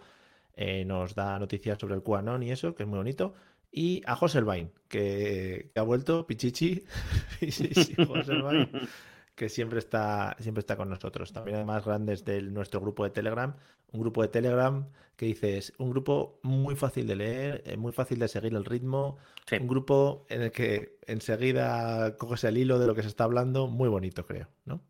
[0.56, 3.34] eh, nos da noticias sobre el QAnon y eso, que es muy bonito.
[3.72, 6.84] Y a Joselvain, que, que ha vuelto, Pichichi.
[7.40, 8.70] sí, sí, Joselvain,
[9.36, 11.34] que siempre está, siempre está con nosotros.
[11.34, 13.56] También además grandes de nuestro grupo de Telegram.
[13.92, 18.18] Un grupo de Telegram que dices, un grupo muy fácil de leer, eh, muy fácil
[18.20, 19.18] de seguir el ritmo.
[19.46, 19.58] Sí.
[19.58, 23.68] Un grupo en el que enseguida coges el hilo de lo que se está hablando,
[23.68, 24.82] muy bonito, creo, ¿no?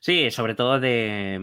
[0.00, 1.38] Sí, sobre todo de,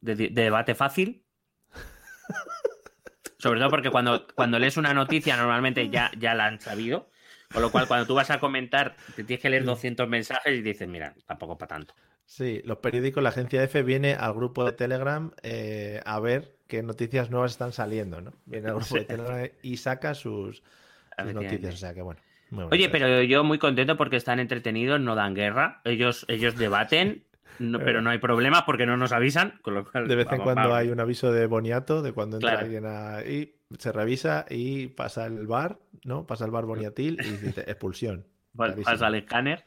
[0.00, 1.24] de- de debate fácil.
[3.38, 7.08] Sobre todo porque cuando, cuando lees una noticia normalmente ya, ya la han sabido.
[7.52, 10.62] Con lo cual, cuando tú vas a comentar, te tienes que leer 200 mensajes y
[10.62, 11.94] dices, mira, tampoco para tanto.
[12.26, 16.82] Sí, los periódicos, la agencia F viene al grupo de Telegram eh, a ver qué
[16.82, 18.34] noticias nuevas están saliendo, ¿no?
[18.44, 19.04] Viene al grupo de.
[19.06, 20.62] Telegram y saca sus,
[21.18, 22.20] sus noticias, o sea que bueno.
[22.50, 25.80] muy Oye, pero yo muy contento porque están entretenidos, no dan guerra.
[25.84, 27.24] Ellos, ellos debaten,
[27.58, 29.58] no- pero no hay problema porque no nos avisan.
[29.62, 30.76] Con lo cual, De vez en cuando vamos.
[30.76, 32.64] hay un aviso de boniato, de cuando entra Claro.
[32.64, 36.26] alguien ahí, se revisa y pasa el bar, ¿no?
[36.26, 38.24] Pasa el bar boniatil y dice expulsión.
[38.56, 38.84] Clarísimo.
[38.84, 39.64] Pasa al escáner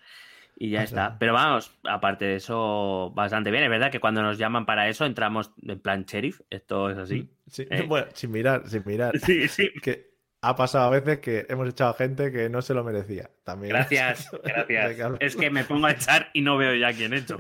[0.58, 0.90] y ya Pasa.
[1.06, 1.20] está.
[1.20, 3.64] Pero vamos, aparte de eso, bastante bien.
[3.64, 6.42] Es verdad que cuando nos llaman para eso entramos en plan sheriff.
[6.50, 7.30] Esto es así.
[7.48, 7.84] Sí, Eh.
[7.88, 9.18] Bueno, sin mirar, sin mirar.
[9.20, 9.70] Sí, sí.
[9.82, 13.30] Que ha pasado a veces que hemos echado a gente que no se lo merecía.
[13.44, 13.70] También.
[13.74, 14.30] Gracias,
[14.68, 15.12] gracias.
[15.20, 17.38] Es que me pongo a echar y no veo ya quién he hecho.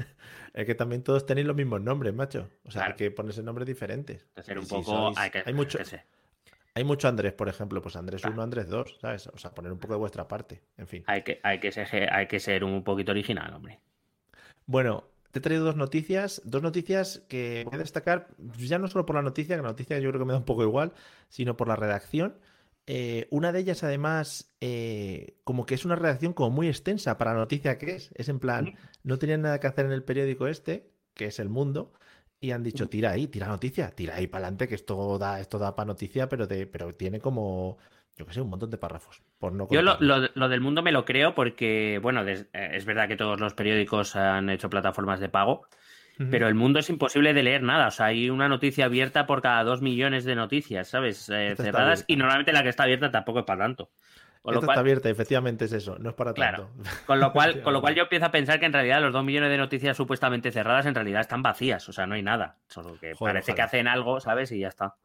[0.54, 2.50] Es que también todos tenéis los mismos nombres, macho.
[2.66, 2.92] O sea, Claro.
[2.94, 4.26] hay que ponerse nombres diferentes.
[4.48, 4.92] Y un si poco.
[5.12, 6.04] sois- hay, que, hay mucho, que sé.
[6.76, 8.34] hay mucho Andrés, por ejemplo, pues Andrés Claro.
[8.36, 9.28] 1, Andrés 2, ¿sabes?
[9.28, 10.62] O sea, poner un poco de vuestra parte.
[10.78, 11.04] En fin.
[11.08, 13.80] Hay que, hay, que ser, hay que ser un poquito original, hombre.
[14.66, 19.06] Bueno, te he traído dos noticias, dos noticias que voy a destacar, ya no solo
[19.06, 20.92] por la noticia, que la noticia yo creo que me da un poco igual,
[21.30, 22.36] sino por la redacción.
[22.88, 27.34] Eh, una de ellas, además, eh, como que es una redacción como muy extensa para
[27.34, 28.12] la noticia que es.
[28.16, 31.50] Es en plan, no tenían nada que hacer en el periódico este, que es El
[31.50, 31.94] Mundo,
[32.40, 35.60] y han dicho, tira ahí, tira noticia, tira ahí para adelante, que esto da, esto
[35.60, 37.78] da para noticia, pero, de, pero tiene como,
[38.18, 39.22] yo qué sé, un montón de párrafos.
[39.38, 42.72] Por no Yo lo, lo- lo del mundo me lo creo porque, bueno, des- eh,
[42.74, 45.68] es verdad que todos los periódicos han hecho plataformas de pago,
[46.30, 47.88] Pero el mundo es imposible de leer nada.
[47.88, 51.28] O sea, hay una noticia abierta por cada dos millones de noticias, ¿sabes?
[51.30, 53.90] Eh, cerradas y normalmente la que está abierta tampoco es para tanto.
[54.42, 56.70] Con lo, Esta cual, está abierta, efectivamente es eso, no es para Claro.
[56.76, 56.90] tanto.
[57.06, 59.24] con, lo cual, con lo cual yo empiezo a pensar que en realidad los dos
[59.24, 61.88] millones de noticias supuestamente cerradas en realidad están vacías.
[61.90, 62.58] O sea, no hay nada.
[62.68, 64.52] Solo que Joder, parece que hacen algo, ¿sabes?
[64.52, 64.96] Y ya está.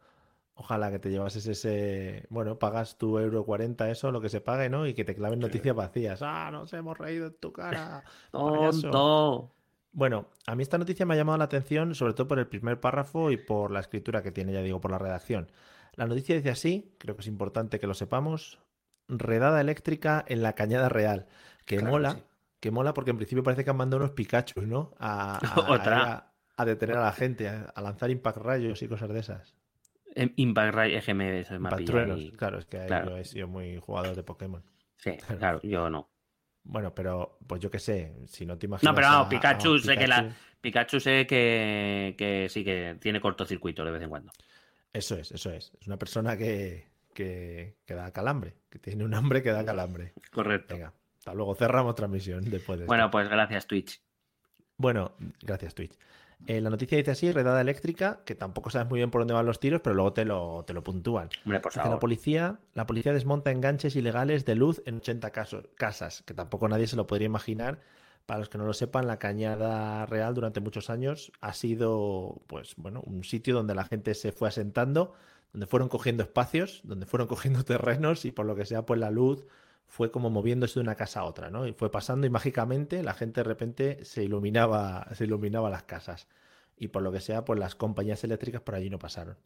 [0.54, 2.24] Ojalá que te llevases ese.
[2.30, 4.86] Bueno, pagas tu euro 40, eso, lo que se pague, ¿no?
[4.86, 6.22] Y que te claven noticias vacías.
[6.22, 8.04] ¡Ah, nos hemos reído en tu cara!
[8.32, 8.90] payaso".
[8.90, 9.55] ¡Tonto!
[9.96, 12.78] Bueno, a mí esta noticia me ha llamado la atención, sobre todo por el primer
[12.80, 15.50] párrafo y por la escritura que tiene, ya digo, por la redacción.
[15.94, 18.58] La noticia dice así, creo que es importante que lo sepamos:
[19.08, 21.26] redada eléctrica en la Cañada Real.
[21.64, 22.22] Que Claro mola, sí.
[22.60, 24.92] que mola porque en principio parece que han mandado unos Pikachu, ¿no?
[24.98, 26.12] A, a- Otra.
[26.12, 29.54] a- a detener a la gente, a, lanzar impact rayos y cosas de esas.
[30.14, 32.20] Em, Impact Ray eso ha Impact pillado truenos.
[32.20, 33.10] y- Claro, es que ahí claro.
[33.10, 34.62] yo he sido muy jugador de Pokémon.
[34.96, 36.08] Sí, claro, yo no.
[36.68, 38.92] Bueno, pero pues yo qué sé, si no te imaginas.
[38.92, 40.34] No, pero vamos, a Pikachu, sé que la.
[40.62, 44.32] Pikachu- sé que, que sí que tiene cortocircuito de vez en cuando.
[44.92, 45.72] Eso es, eso es.
[45.80, 50.12] Es una persona que, que, que da calambre, que tiene un hambre que da calambre.
[50.32, 50.74] Correcto.
[50.74, 51.54] Venga, hasta luego.
[51.54, 52.88] Cerramos transmisión después de esto.
[52.88, 54.00] Bueno, pues gracias, Twitch.
[54.76, 55.96] Bueno, gracias Twitch.
[56.46, 59.46] Eh, la noticia dice así, redada eléctrica, que tampoco sabes muy bien por dónde van
[59.46, 61.28] los tiros, pero luego te lo, te lo puntúan.
[61.44, 61.98] Hombre, por Dice, la favor.
[61.98, 66.86] policía, la policía desmonta enganches ilegales de luz en 80 casos- casas, que tampoco nadie
[66.86, 67.80] se lo podría imaginar.
[68.26, 72.74] Para los que no lo sepan, la Cañada Real durante muchos años ha sido, pues
[72.76, 75.14] bueno, un sitio donde la gente se fue asentando,
[75.52, 79.10] donde fueron cogiendo espacios, donde fueron cogiendo terrenos y por lo que sea, pues la
[79.10, 79.46] luz
[79.86, 81.66] fue como moviéndose de una casa a otra, ¿no?
[81.66, 86.28] Y fue pasando y mágicamente la gente de repente se iluminaba, se iluminaba las casas.
[86.76, 89.36] Y por lo que sea, pues las compañías eléctricas por allí no pasaron.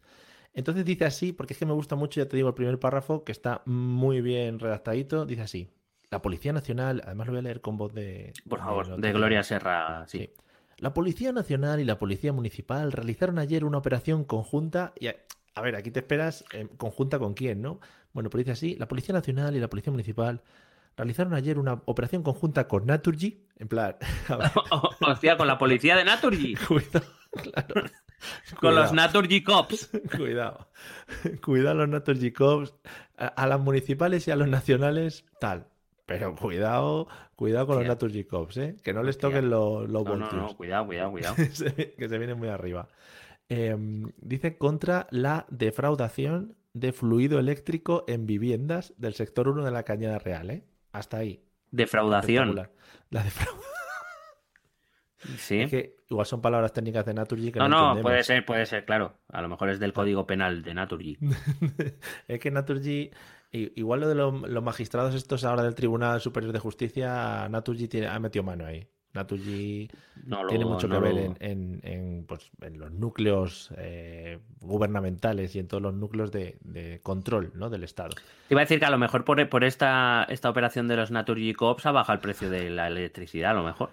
[0.53, 3.23] Entonces dice así, porque es que me gusta mucho, ya te digo, el primer párrafo,
[3.23, 5.71] que está muy bien redactadito, dice así.
[6.11, 8.33] La Policía Nacional, además lo voy a leer con voz de...
[8.49, 9.13] Por favor, de.
[9.13, 10.19] Gloria Serra, sí.
[10.19, 10.31] Sí.
[10.79, 15.09] La Policía Nacional y la Policía Municipal realizaron ayer una operación conjunta y...
[15.55, 17.81] A, ver, aquí te esperas eh, conjunta con quién, ¿no?
[18.13, 20.43] Bueno, pues dice así, la Policía Nacional y la Policía Municipal
[20.97, 23.97] realizaron ayer una operación conjunta con Naturgy, en plan,
[25.01, 26.55] Hostia, con la policía de Naturgy.
[26.69, 27.91] cuidado, claro.
[28.61, 28.93] Con los.
[28.93, 29.91] Naturgy Cops.
[30.15, 30.69] Cuidado.
[31.43, 32.75] Cuidado a los Naturgy Cops,
[33.17, 35.69] a, a las municipales y a los nacionales, tal.
[36.05, 37.87] Pero cuidado, cuidado con los.
[37.87, 38.77] Naturgy Cops, ¿eh?
[38.83, 41.37] Que no les toquen los, los No, no, no, cuidado, cuidado, cuidado.
[41.37, 42.89] Que se viene muy arriba.
[43.51, 43.77] Eh,
[44.17, 50.19] dice contra la defraudación de fluido eléctrico en viviendas del sector 1 de la Cañada
[50.21, 50.65] Real, ¿eh?
[50.93, 51.45] Hasta ahí.
[51.71, 52.55] Defraudación.
[53.11, 53.61] La defraudación.
[55.37, 55.61] Sí.
[55.61, 58.65] Es que igual son palabras técnicas de Naturgy que no, No, no, puede ser, puede
[58.65, 59.19] ser, claro.
[59.29, 61.19] A lo mejor es del código penal de Naturgy.
[62.29, 63.11] es que Naturgy,
[63.53, 68.07] igual lo de lo- los magistrados estos ahora del Tribunal Superior de Justicia, Naturgy tiene,
[68.07, 68.89] ha metido mano ahí.
[69.13, 69.89] Naturgy
[70.25, 75.55] No tiene mucho que no ver en, en- en, pues, en los núcleos eh, gubernamentales
[75.55, 77.71] y en todos los núcleos de, de control ¿no?
[77.71, 78.11] del Estado.
[78.49, 81.11] Te iba a decir que a lo mejor por, por esta, esta operación de los
[81.11, 83.91] Naturgy Cops ha bajado el precio de la electricidad, a lo mejor.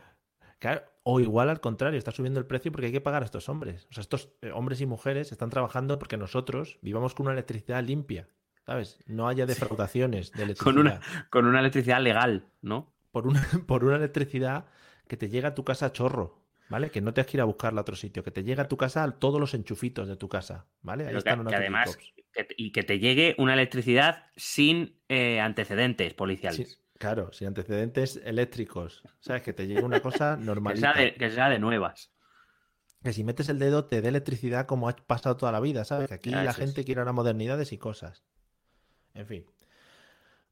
[0.60, 3.47] Claro, o igual al contrario, está subiendo el precio porque hay que pagar a estos
[3.49, 3.88] hombres.
[3.89, 7.84] O sea, estos eh, hombres y mujeres están trabajando porque nosotros vivamos con una electricidad
[7.84, 8.27] limpia,
[8.65, 8.99] ¿sabes?
[9.06, 10.63] No haya defraudaciones de electricidad.
[10.73, 10.99] Con una,
[11.30, 12.93] con una electricidad legal, ¿no?
[13.12, 14.65] por una, por una electricidad
[15.08, 16.89] que te llega a tu casa a chorro, ¿vale?
[16.89, 18.67] Que no te has que ir a buscarla a otro sitio, que te llega a
[18.67, 21.04] tu casa a todos los enchufitos de tu casa, ¿vale?
[21.04, 25.00] Ahí Pero están que, los que además, que y que te llegue una electricidad sin
[25.10, 26.70] eh, antecedentes policiales.
[26.70, 29.41] Sí, claro, sin antecedentes eléctricos, ¿sabes?
[29.41, 30.38] Que te llegue una cosa
[30.96, 32.12] que, de, que sea de nuevas.
[33.04, 36.08] Que si metes el dedo te dé electricidad como ha pasado toda la vida, ¿sabes?
[36.08, 38.24] Que aquí la gente quiere ahora modernidades y cosas.
[39.13, 39.46] En fin.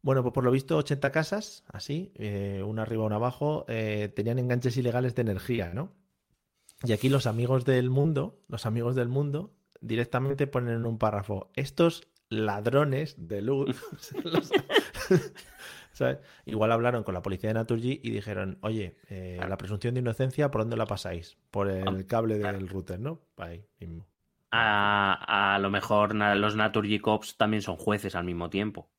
[0.05, 4.37] Bueno, pues por lo visto 80 casas, así, eh, una arriba, una abajo, eh, tenían
[4.37, 5.95] enganches ilegales de energía, ¿no?
[6.83, 11.49] Y aquí los amigos del mundo, los amigos del mundo, directamente ponen en un párrafo,
[11.55, 13.83] estos ladrones de luz,
[14.23, 14.51] los,
[15.91, 16.19] ¿sabes?
[16.45, 20.51] Igual hablaron con la policía de Naturgy y dijeron, oye, eh, la presunción de inocencia,
[20.51, 21.35] ¿por dónde la pasáis?
[21.49, 23.21] Por el cable del router, ¿no?
[23.37, 24.05] Ahí mismo.
[24.51, 28.91] A, a lo mejor los Naturgy Cops también son jueces al mismo tiempo.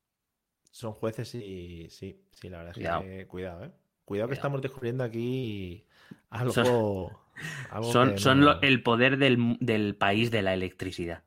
[0.81, 3.01] Son jueces y sí, sí, la verdad es Cuidado.
[3.03, 3.71] que cuidado, ¿eh?
[4.05, 4.33] Cuidado que Cuidado.
[4.35, 5.87] estamos descubriendo aquí
[6.31, 6.53] algo.
[6.53, 7.11] Son-
[7.71, 11.23] algo Son, lo- el poder del, del país de la electricidad.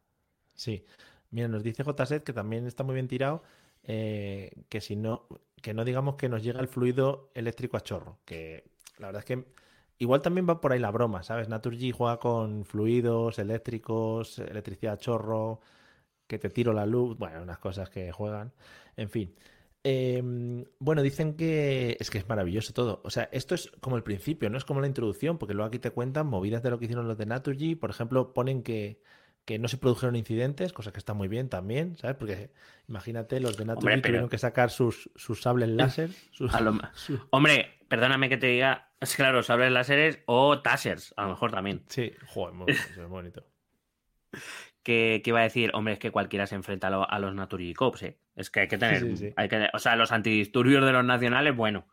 [0.55, 0.85] Sí.
[1.31, 3.43] Mira, nos dice JSET que también está muy bien tirado.
[3.83, 5.27] eh, que si no,
[5.61, 8.19] que no digamos que nos llega el fluido eléctrico a chorro.
[8.25, 8.65] Que
[8.99, 9.45] la verdad es que
[9.97, 11.49] igual también va por ahí la broma, ¿sabes?
[11.49, 15.61] Naturgy juega con fluidos eléctricos, electricidad a chorro,
[16.29, 18.53] que te tiro la luz, bueno, unas cosas que juegan.
[18.95, 19.35] En fin.
[19.83, 20.21] Eh,
[20.79, 23.01] bueno, dicen que es que es maravilloso todo.
[23.03, 25.79] O sea, esto es como el principio, no es como la introducción, porque luego aquí
[25.79, 27.75] te cuentan movidas de lo que hicieron los de Naturgy.
[27.75, 29.01] Por ejemplo, ponen que,
[29.45, 32.15] que no se produjeron incidentes, cosa que está muy bien también, ¿sabes?
[32.17, 32.51] Porque
[32.87, 36.11] imagínate, los de Naturgy Hombre, pero- tuvieron que sacar sus, sus sables láser.
[36.31, 36.77] sus- lo-
[37.31, 41.81] Hombre, perdóname que te diga, es claro, sables láseres o tasers, a lo mejor también.
[41.87, 42.67] Sí, joder, muy
[43.07, 43.43] bonito.
[44.89, 47.35] Que, que iba a decir, hombre, es que cualquiera se enfrenta a, lo- a los
[47.35, 48.17] Naturgy Cops, ¿eh?
[48.35, 49.33] Es que hay que tener, Sí, sí, sí.
[49.35, 51.85] hay que, o sea, los antidisturbios de los nacionales, bueno,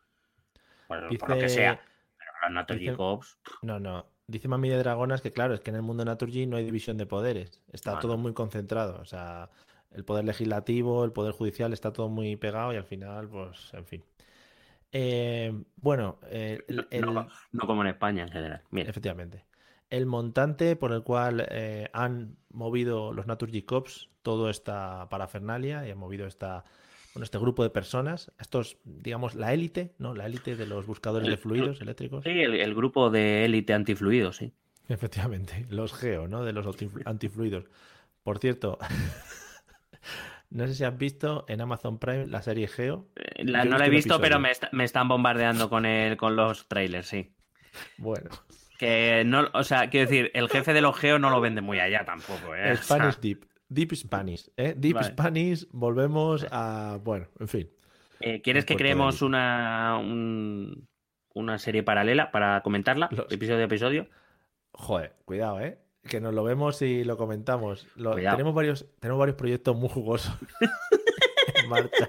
[0.88, 1.78] por, por lo que sea,
[2.16, 4.06] pero los Naturgy dice- Cops, No, no.
[4.28, 6.64] Dice Mami de Dragonas que, claro, es que en el mundo de Naturgy no hay
[6.64, 7.62] división de poderes.
[7.70, 8.98] Está No, todo muy concentrado.
[9.00, 9.50] O sea,
[9.92, 13.84] el poder legislativo, el poder judicial está todo muy pegado y al final, pues, en
[13.84, 14.04] fin.
[14.90, 18.62] Eh, bueno, eh, el- el- no, no como en España en general.
[18.70, 19.44] Mira, efectivamente.
[19.90, 25.90] El montante por el cual eh, han movido los Naturgy Cops toda esta parafernalia y
[25.92, 26.64] han movido esta,
[27.14, 30.14] bueno, este grupo de personas, estos, digamos, la élite, ¿no?
[30.14, 32.24] La élite de los buscadores de El- fluidos eléctricos.
[32.24, 34.52] sí, el, el grupo de élite antifluido, sí.
[34.88, 36.44] Efectivamente, los geo, ¿no?
[36.44, 37.64] De los antiflu- antifluidos.
[38.24, 38.78] Por cierto,
[40.50, 43.06] no sé si has visto en Amazon Prime la serie Geo.
[43.16, 46.34] Eh, la- no la he visto pero me, está- me están bombardeando con el, con
[46.36, 47.32] los trailers, sí.
[47.98, 48.30] Bueno,
[48.78, 51.80] Que no, o sea, quiero decir, el jefe de los Geo no lo vende muy
[51.80, 52.72] allá tampoco, ¿eh?
[52.72, 53.44] O sea, Spanish Deep.
[53.68, 54.74] Deep Spanish, ¿eh?
[54.76, 55.08] Deep Vale.
[55.08, 56.98] Spanish, volvemos a.
[57.02, 57.70] Bueno, en fin.
[58.20, 60.88] eh, ¿Quieres que creemos una, un-
[61.34, 64.08] una serie paralela para comentarla, Los- episodio a episodio?
[64.72, 65.78] Joder, cuidado, ¿eh?
[66.08, 67.88] Que nos lo vemos y lo comentamos.
[67.96, 70.32] Lo- tenemos, varios, tenemos varios proyectos muy jugosos
[71.62, 72.08] en marcha.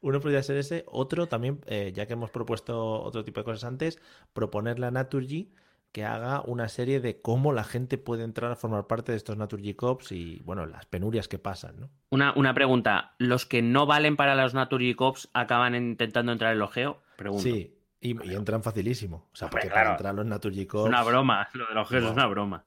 [0.00, 0.84] Uno podría ser ese.
[0.86, 4.00] Otro también, eh, ya que hemos propuesto otro tipo de cosas antes,
[4.32, 5.52] proponerle a Naturgy
[5.92, 9.36] que haga una serie de cómo la gente puede entrar a formar parte de estos
[9.38, 11.90] Naturgy Cops y, bueno, las penurias que pasan, ¿no?
[12.10, 16.58] Una, una pregunta, ¿los que no valen para los Naturgy Cops acaban intentando entrar en
[16.58, 17.00] los Geo?
[17.16, 17.42] Pregunto.
[17.42, 19.28] Sí, y, y entran facilísimo.
[19.32, 19.86] O sea, Hombre, porque claro.
[19.86, 20.88] para entrar a los Naturgy Es Cops...
[20.88, 22.64] una broma, lo de los Geo es una broma.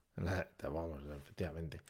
[0.62, 1.80] Vamos, efectivamente.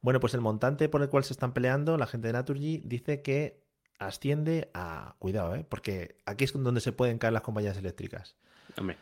[0.00, 3.22] Bueno, pues el montante por el cual se están peleando, la gente de Naturgy dice
[3.22, 3.65] que
[3.98, 5.14] asciende a.
[5.18, 5.64] Cuidado, ¿eh?
[5.68, 8.36] Porque aquí es donde se pueden caer las compañías eléctricas.
[8.76, 8.96] Hombre,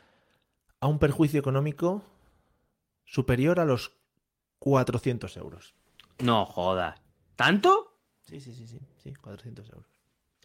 [0.81, 2.03] A un perjuicio económico
[3.05, 3.93] superior a los
[4.59, 5.75] 400 euros.
[6.19, 7.01] no jodas.
[7.37, 7.99] ¿Tanto?
[8.23, 9.87] Sí, sí, sí, sí, sí, 400 euros.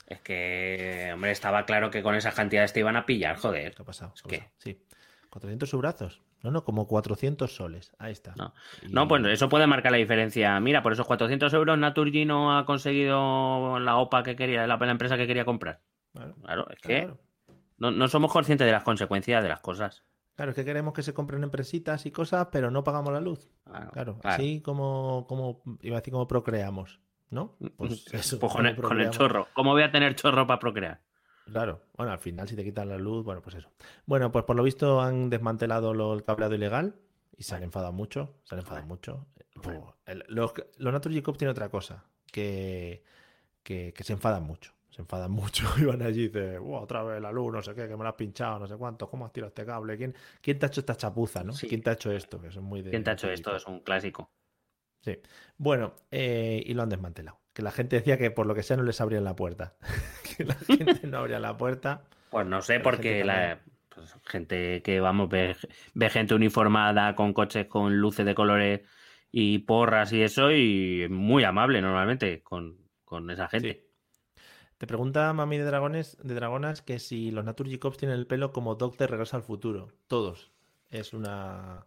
[0.07, 3.75] Es que, hombre, estaba claro que con esas cantidades te iban a pillar, joder.
[3.75, 4.13] ¿Qué ha pasado?
[4.27, 4.49] ¿Qué?
[4.57, 4.81] Sí.
[5.29, 6.21] 400 subrazos.
[6.41, 7.91] No, no, como 400 soles.
[7.99, 8.33] Ahí está.
[8.37, 8.53] No.
[8.81, 10.59] Y- No, pues eso puede marcar la diferencia.
[10.59, 14.91] Mira, por esos 400 euros Naturgy no ha conseguido la OPA que quería, la, la
[14.91, 15.81] empresa que quería comprar.
[16.13, 17.13] Claro, Claro, es que
[17.77, 20.03] no, no somos conscientes de las consecuencias de las cosas.
[20.35, 23.49] Claro, es que queremos que se compren empresitas y cosas, pero no pagamos la luz.
[23.65, 24.35] Claro, Claro, claro.
[24.35, 27.57] así como, como, iba a decir como procreamos, ¿no?
[27.77, 29.17] Pues eso, Pues con, el, con el procreamos.
[29.17, 29.47] chorro.
[29.53, 31.01] ¿Cómo voy a tener chorro para procrear?
[31.51, 33.69] Claro, bueno, al final si te quitan la luz, bueno, pues eso.
[34.05, 36.95] Bueno, pues por lo visto han desmantelado lo- el cableado ilegal
[37.37, 39.25] y se han enfadado mucho, se han enfadado mucho.
[40.05, 43.03] El- los, los Cops tienen otra cosa, que,
[43.63, 44.73] que, que se enfadan mucho.
[44.89, 47.73] Se enfadan mucho y van allí y dicen, "Buah, otra vez la luz, no sé
[47.75, 49.97] qué, que me la has pinchado, no sé cuánto, ¿cómo has tirado este cable?
[49.97, 51.53] ¿Quién, quién te ha hecho esta chapuza, no?
[51.53, 51.67] Sí.
[51.67, 52.41] ¿Quién te ha hecho esto?
[52.41, 53.55] Que son muy de ¿Quién te ha hecho esto?
[53.55, 54.31] Es un clásico.
[55.01, 55.17] Sí.
[55.57, 57.38] Bueno, eh, y lo han desmantelado.
[57.59, 59.73] Que la gente decía que por lo que sea no les abrían la puerta.
[60.37, 62.03] que la gente no abría la puerta.
[62.29, 63.59] Pues no sé, porque la
[63.93, 65.57] pues, gente que vamos, ve,
[65.93, 68.79] ve gente uniformada con coches con luces de colores
[69.29, 73.73] y porras y eso, y muy amable normalmente con, con esa gente.
[73.73, 74.41] Sí.
[74.77, 78.53] Te pregunta Mami de Dragones, de Dragonas que si los Naturgy Cops tienen el pelo
[78.53, 79.89] como Doc de Regreso al Futuro.
[80.07, 80.49] Todos.
[80.89, 81.85] Es una,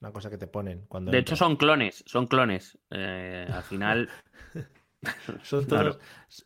[0.00, 2.78] una cosa que te ponen cuando De hecho, son clones, son clones.
[2.90, 4.08] Eh, al final,
[5.42, 5.98] Son todos,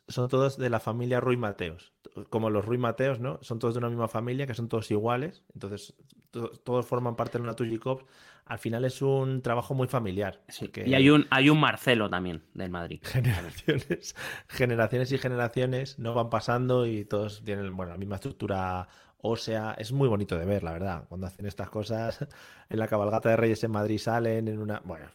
[0.09, 1.93] son todos de la familia Ruy Mateos.
[2.31, 3.39] Como los Ruy Mateos, ¿no?
[3.43, 5.45] Son todos de una misma familia, que son todos iguales.
[5.55, 5.95] Entonces,
[6.31, 8.05] to- todos forman parte de una Cops.
[8.47, 10.41] Al final es un trabajo muy familiar.
[10.85, 13.01] Y hay un, hay un Marcelo también del Madrid.
[13.03, 14.15] generaciones,
[14.49, 18.89] generaciones y generaciones no van pasando y todos tienen, bueno, la misma estructura
[19.19, 19.75] ósea.
[19.79, 21.05] Es muy bonito de ver, la verdad.
[21.09, 22.21] Cuando hacen estas cosas,
[22.71, 25.07] en la cabalgata de Reyes en Madrid salen en una, bueno,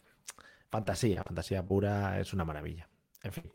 [0.70, 2.88] fantasía, fantasía pura, es una maravilla.
[3.22, 3.52] En fin.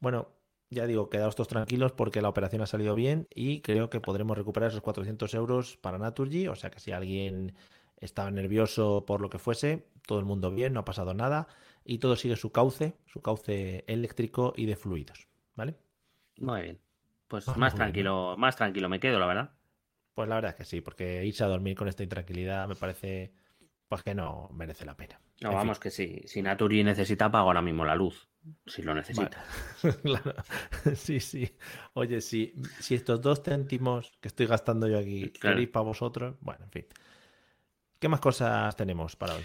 [0.00, 0.28] Bueno,
[0.70, 4.36] ya digo, quedaos todos tranquilos porque la operación ha salido bien y creo que podremos
[4.38, 6.48] recuperar esos 400 euros para Naturgy.
[6.48, 7.54] O sea que si alguien
[7.96, 11.48] estaba nervioso por lo que fuese, todo el mundo bien, no ha pasado nada
[11.84, 15.28] y todo sigue su cauce, su cauce eléctrico y de fluidos.
[15.54, 15.76] ¿Vale?
[16.38, 16.80] Muy bien.
[17.28, 17.76] Pues Ah, más bien.
[17.76, 19.58] tranquilo, más tranquilo me quedo, la verdad.
[20.14, 23.32] Pues la verdad es que sí, porque irse a dormir con esta intranquilidad me parece
[23.88, 25.20] pues que no merece la pena.
[25.40, 25.56] No, En fin.
[25.58, 26.20] vamos, que sí.
[26.26, 28.28] Si Naturi necesita, apago ahora mismo la luz.
[28.66, 29.42] Si lo necesita.
[30.02, 30.34] Claro.
[30.94, 31.56] Sí, sí.
[31.94, 35.54] Oye, si, si estos dos céntimos que estoy gastando yo aquí Claro.
[35.56, 36.86] queréis para vosotros, bueno, en fin.
[37.98, 39.42] ¿Qué más cosas tenemos para hoy?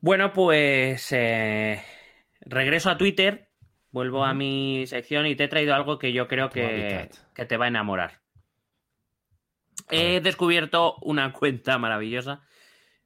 [0.00, 1.82] Bueno, pues eh,
[2.42, 3.48] regreso a Twitter,
[3.90, 7.56] vuelvo a mi sección y te he traído algo que yo creo que, que te
[7.56, 8.20] va a enamorar.
[9.88, 12.42] A He descubierto una cuenta maravillosa.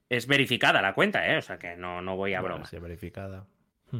[0.08, 1.36] Es verificada la cuenta, ¿eh?
[1.38, 2.68] O sea que no, no voy a Bueno, broma.
[2.68, 3.46] sí, verificada.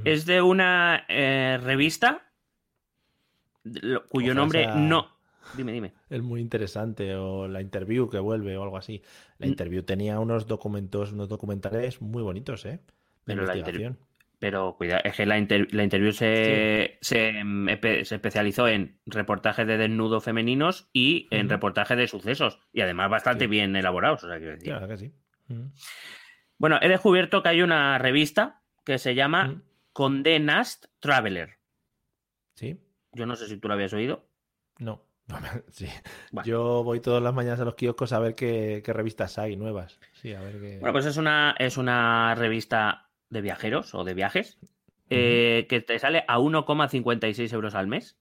[0.05, 2.23] Es de una eh, revista
[3.65, 5.17] lo- cuyo nombre sea- no.
[5.57, 5.93] Dime, dime.
[6.11, 9.03] Es muy interesante, o la interview que vuelve o algo así.
[9.39, 12.73] La interview tenía unos documentos, unos documentales muy bonitos, ¿eh?
[12.73, 12.81] De
[13.25, 13.99] Pero la investigación.
[14.41, 17.69] Pero cuidado, es que la, inter- la interview se, se, mm,
[18.05, 22.61] se especializó en reportajes de desnudos femeninos y en reportajes de sucesos.
[22.73, 23.51] Y además bastante Sí.
[23.51, 24.23] bien elaborados.
[24.25, 24.69] O sea, quiero decir.
[24.69, 25.13] Claro que sí.
[25.49, 25.67] Mm.
[26.59, 29.63] Bueno, he descubierto que hay una revista que se llama Mm.
[29.93, 31.59] Condé Nast Traveler.
[32.55, 32.79] ¿Sí?
[33.13, 34.29] Yo no sé si tú lo habías oído.
[34.79, 35.05] No.
[35.71, 35.87] Sí.
[36.33, 36.47] Bueno.
[36.47, 39.99] Yo voy todas las mañanas a los kioscos a ver qué, qué revistas hay nuevas.
[40.15, 40.79] Sí, a ver qué.
[40.79, 44.59] Bueno, pues es una, es una revista de viajeros o de viajes
[45.11, 48.19] eh, que te sale a 1,56 euros al mes.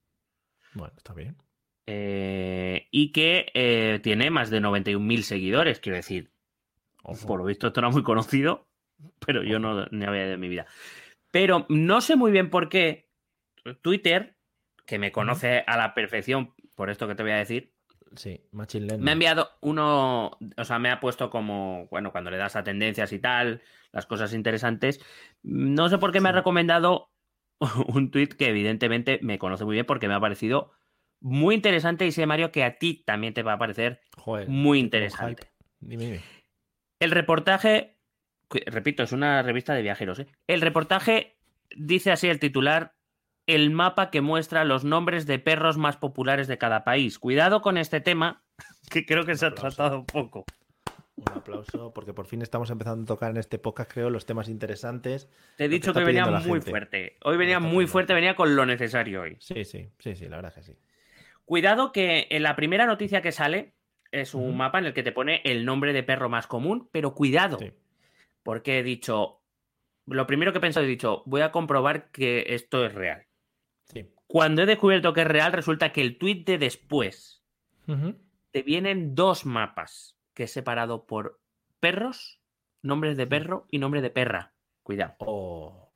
[0.74, 1.38] Bueno, está bien.
[1.86, 5.80] eh, y que eh, tiene más de 91.000 seguidores.
[5.80, 6.32] Quiero decir,
[7.08, 7.26] Ojo.
[7.26, 8.68] por lo visto esto era muy conocido,
[9.26, 10.66] pero yo no ni había ido en mi vida.
[11.32, 13.10] Pero no sé muy bien por qué
[13.82, 14.36] Twitter,
[14.86, 17.74] que me conoce a la perfección por esto que te voy a decir,
[18.16, 22.38] Sí, Machine me ha enviado uno, o sea, me ha puesto como, bueno, cuando le
[22.38, 25.00] das a tendencias y tal, las cosas interesantes.
[25.44, 27.12] No sé por qué me ha recomendado
[27.88, 30.72] un tweet que evidentemente me conoce muy bien porque me ha parecido
[31.20, 34.80] muy interesante y sé, Mario, que a ti también te va a parecer Joder, muy
[34.80, 35.52] interesante.
[35.80, 36.22] Dime, dime.
[37.00, 37.98] El reportaje,
[38.66, 40.20] repito, es una revista de viajeros.
[40.20, 40.28] ¿eh?
[40.48, 41.38] El reportaje
[41.76, 42.96] dice así el titular:
[43.46, 47.20] el mapa que muestra los nombres de perros más populares de cada país.
[47.20, 48.44] Cuidado con este tema,
[48.92, 50.46] que creo que se ha tratado poco.
[51.16, 54.50] Un aplauso, porque por fin estamos empezando a tocar en este podcast, creo, los temas
[54.50, 55.28] interesantes.
[55.56, 56.70] Te he que dicho que venía muy gente.
[56.70, 57.18] fuerte.
[57.24, 59.36] Hoy venía muy pidiendo fuerte, venía con lo necesario hoy.
[59.40, 60.78] Sí, sí, sí, sí, la verdad que sí.
[61.44, 63.74] Cuidado que en la primera noticia que sale
[64.12, 67.14] es un mapa en el que te pone el nombre de perro más común, pero
[67.14, 67.72] cuidado, Sí.
[68.44, 69.42] porque he dicho,
[70.06, 73.26] lo primero que he pensado he dicho, voy a comprobar que esto es real.
[73.86, 74.10] sí.
[74.28, 77.44] Cuando he descubierto que es real, resulta que el tweet de después
[78.52, 81.40] te vienen dos mapas que he separado por
[81.80, 82.42] perros,
[82.82, 84.54] nombres de perro y nombre de perra.
[84.84, 85.16] Cuidado.
[85.20, 85.87] Oh.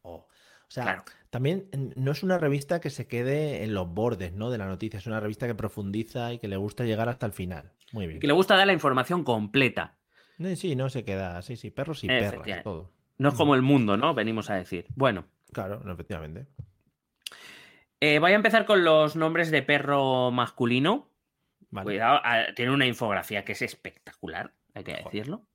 [0.72, 1.04] O sea, Claro.
[1.30, 4.50] también mm, no es una revista que se quede en los bordes, ¿no?
[4.50, 5.00] De la noticia.
[5.00, 7.74] Es una revista que profundiza y que le gusta llegar hasta el final.
[7.92, 8.22] Muy bien.
[8.22, 9.98] Que le gusta dar la información completa.
[10.56, 11.42] Sí, no se queda.
[11.42, 12.90] Sí, sí, perros y perras, todo.
[13.18, 14.14] No es como el mundo, ¿no?
[14.14, 14.86] Venimos a decir.
[14.96, 16.48] Bueno, Claro, no, efectivamente.
[18.00, 21.10] eh, voy a empezar con los nombres de perro masculino.
[21.70, 21.84] Vale.
[21.84, 25.46] Cuidado, ah, tiene una infografía que es espectacular, hay que decirlo.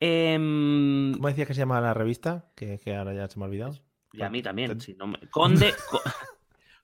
[0.00, 2.50] Em, ¿Cómo decías que se llama la revista?
[2.54, 3.80] Que, que ahora ya se me ha olvidado.
[4.16, 4.80] Y a mí también.
[4.80, 5.74] Si no me- Conde.
[5.90, 6.00] co-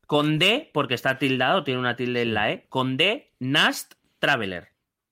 [0.07, 2.67] Conde, porque está tildado, tiene una tilde en la E.
[2.69, 4.69] Conde Nast Traveler.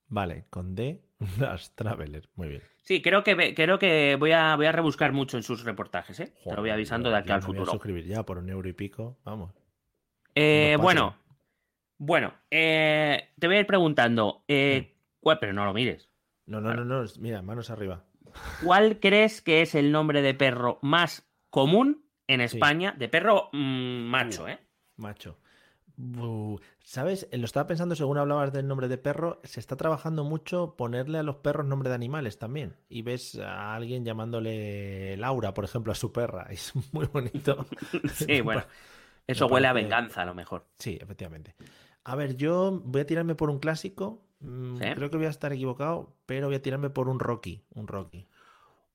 [0.09, 1.01] Vale, con D,
[1.39, 2.29] las Traveler.
[2.35, 2.63] Muy bien.
[2.83, 6.33] Sí, creo que, creo que voy, a, voy a rebuscar mucho en sus reportajes, ¿eh?
[6.45, 7.73] Te lo voy avisando de aquí al me voy a futuro.
[7.73, 9.19] suscribir ya por un euro y pico.
[9.25, 9.53] Vamos.
[10.35, 11.17] Eh, No bueno,
[11.99, 16.09] bueno, eh, te voy a ir preguntando, eh, ¿cuál- pero no lo mires.
[16.47, 17.05] No, no, no, no.
[17.21, 18.05] Mira, manos arriba.
[18.65, 22.57] ¿Cuál crees que es el nombre de perro más común en Sí.
[22.57, 22.95] España?
[22.99, 24.59] De perro mm, macho, ¿eh?
[24.97, 25.39] Macho.
[26.83, 27.29] ¿Sabes?
[27.33, 29.41] Lo estaba pensando según hablabas del nombre de perro.
[29.45, 32.75] Se está trabajando mucho ponerle a los perros nombre de animales también.
[32.89, 36.47] Y ves a alguien llamándole Laura, por ejemplo, a su perra.
[36.51, 37.67] Es muy bonito.
[38.15, 38.65] Sí, bueno.
[39.27, 40.67] Eso huele a venganza a lo mejor.
[40.79, 41.55] Sí, efectivamente.
[42.05, 44.25] A ver, yo voy a tirarme por un clásico.
[44.41, 44.85] Mm, ¿Sí?
[44.95, 47.63] Creo que voy a estar equivocado, pero voy a tirarme por un Rocky.
[47.75, 48.27] Un Rocky.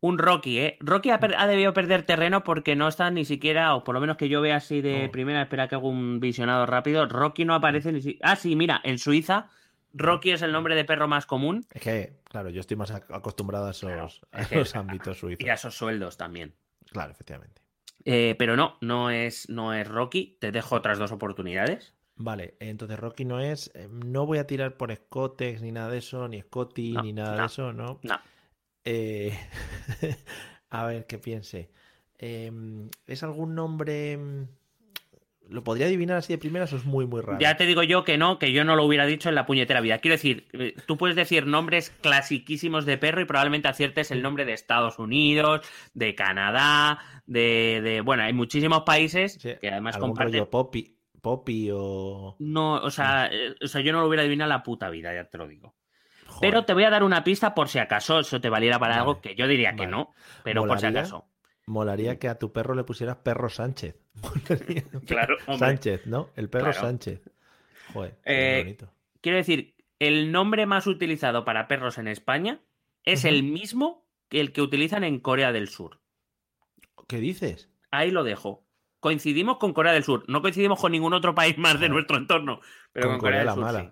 [0.05, 0.77] Un Rocky, ¿eh?
[0.81, 4.29] Rocky ha, debido perder terreno porque no está ni siquiera, o por lo menos que
[4.29, 7.07] yo vea así de primera, espera que haga un visionado rápido.
[7.07, 8.19] Rocky no aparece ni si...
[8.21, 9.49] Ah, sí, mira, en Suiza,
[9.93, 13.05] Rocky es el nombre de perro más común Es que, claro, yo estoy más ac-
[13.15, 15.43] acostumbrado a esos, Claro, a es que- esos ámbitos suizos.
[15.45, 16.53] y a esos sueldos también.
[16.91, 17.61] Claro, efectivamente.
[18.03, 20.37] Eh, pero no, no es, no es Rocky.
[20.39, 21.95] Te dejo otras dos oportunidades.
[22.17, 23.71] Vale, entonces Rocky no es.
[23.73, 27.13] eh, No voy a tirar por Scotex ni nada de eso, ni Scotty, No, ni
[27.13, 27.99] nada no, de eso, ¿no?
[28.03, 28.19] No.
[28.85, 29.37] Eh,
[30.69, 31.69] a ver, qué piense.
[32.17, 34.17] Em, ¿Es algún nombre.
[34.17, 34.47] mm,
[35.49, 37.39] ¿Lo podría adivinar así de primeras o es muy, muy raro?
[37.39, 39.79] Ya te digo yo que no, que yo no lo hubiera dicho en la puñetera
[39.79, 39.99] vida.
[39.99, 44.45] Quiero decir, eh, tú puedes decir nombres clasiquísimos de perro y probablemente aciertes el nombre
[44.45, 45.61] de Estados Unidos,
[45.93, 50.47] de Canadá, de, de- bueno, hay muchísimos países Sí, que además comparten.
[50.47, 52.35] Poppy, Poppy o.
[52.39, 55.25] No, o sea, eh, o sea, yo no lo hubiera adivinado la puta vida, ya
[55.25, 55.75] te lo digo.
[56.35, 58.95] Joder, Pero te voy a dar una pista por si acaso eso te valiera para
[58.95, 60.13] Vale, algo que yo diría que no,
[60.43, 61.25] pero por si acaso.
[61.67, 63.95] Molaría que a tu perro le pusieras perro Sánchez.
[65.07, 65.57] Claro, hombre.
[65.67, 66.29] Sánchez, ¿no?
[66.35, 66.79] El perro Claro.
[66.87, 67.21] Sánchez.
[67.93, 68.89] Joder, Eh, bonito.
[69.21, 72.59] Quiero decir, el nombre más utilizado para perros en España
[73.03, 75.99] es el mismo que el que utilizan en Corea del Sur.
[77.07, 77.69] ¿Qué dices?
[77.91, 78.63] Ahí lo dejo.
[78.99, 80.23] Coincidimos con Corea del Sur.
[80.27, 82.59] No coincidimos con ningún otro país más de nuestro entorno.
[82.91, 83.81] Pero con, Con Corea Corea, del la Sur, mala.
[83.81, 83.89] sí.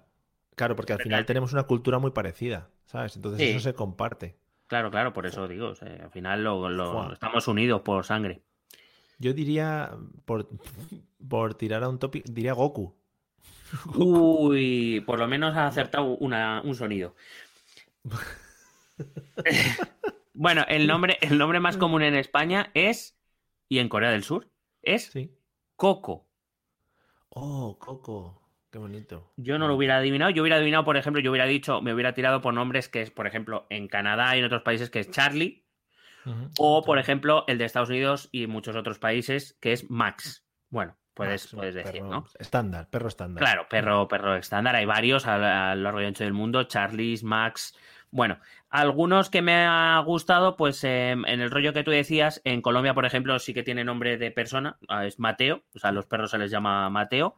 [0.55, 1.25] Claro, porque al final claro.
[1.25, 3.15] tenemos una cultura muy parecida, ¿sabes?
[3.15, 3.47] Entonces Sí.
[3.49, 4.37] eso se comparte.
[4.67, 5.69] Claro, claro, por eso digo.
[5.69, 8.41] o sea, al final lo, estamos unidos por sangre.
[9.19, 9.91] Yo diría,
[10.25, 10.47] por,
[11.27, 12.95] por tirar a un topic, diría Goku.
[13.95, 17.15] Uy, por lo menos ha acertado una- un sonido.
[20.33, 23.17] bueno, el nombre, el nombre más común en España es,
[23.69, 24.49] y en Corea del Sur,
[24.81, 25.31] es Sí.
[25.75, 26.27] Coco.
[27.31, 28.41] Oh, Coco.
[28.73, 29.31] Qué bonito.
[29.37, 30.31] Yo no lo hubiera adivinado.
[30.31, 33.11] Yo hubiera adivinado, por ejemplo, yo hubiera dicho, me hubiera tirado por nombres que es,
[33.11, 35.63] por ejemplo, en Canadá y en otros países que es Charlie,
[36.57, 40.43] o por ejemplo, el de Estados Unidos y muchos otros países que es Max.
[40.71, 42.25] Bueno, puedes, Max, puedes decir, perro ¿no?
[42.39, 43.43] Estándar, perro estándar.
[43.43, 44.75] Claro, perro, perro estándar.
[44.75, 46.63] Hay varios a, lo largo y ancho del mundo.
[46.63, 47.77] Charlies, Max.
[48.09, 48.39] Bueno,
[48.71, 52.95] algunos que me ha gustado, pues eh, en el rollo que tú decías, en Colombia,
[52.95, 56.07] por ejemplo, sí que tiene nombre de persona, ah, es Mateo, o sea, a los
[56.07, 57.37] perros se les llama Mateo.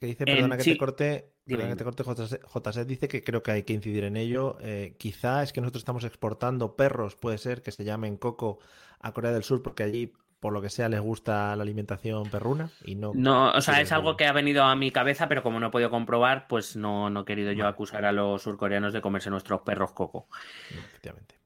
[0.00, 3.08] Que dice, En perdona que te corte, Dime, perdona que te corte, JC, JC dice
[3.08, 4.58] que creo que hay que incidir en ello.
[4.60, 8.58] Eh, quizá es que nosotros estamos exportando perros, puede ser, que se llamen Coco
[9.00, 12.70] a Corea del Sur, porque allí, por lo que sea, les gusta la alimentación perruna
[12.84, 13.12] y no.
[13.14, 15.70] No, o sea, es algo que ha venido a mi cabeza, pero como no he
[15.70, 19.60] podido comprobar, pues no, no he querido yo acusar a los surcoreanos de comerse nuestros
[19.62, 20.28] perros coco.
[20.70, 21.36] Efectivamente.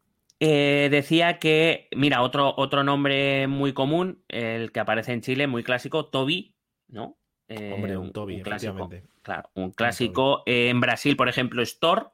[0.43, 5.63] Eh, decía que, mira, otro, otro nombre muy común, el que aparece en Chile, muy
[5.63, 6.57] clásico, Toby,
[6.89, 7.20] ¿no?
[7.53, 8.73] Eh, Hombre, un Toby, clásico.
[8.73, 9.09] efectivamente.
[9.23, 10.43] Claro, un clásico.
[10.47, 12.13] Eh, en Brasil, por ejemplo, es Thor.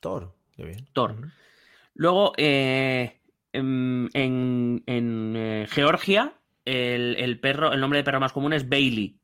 [0.00, 0.88] Thor, qué bien.
[0.94, 1.16] Thor.
[1.94, 3.20] Luego, eh,
[3.52, 6.32] en, en- en, eh, Georgia,
[6.64, 9.18] el, el perro, el nombre de perro más común es Bailey.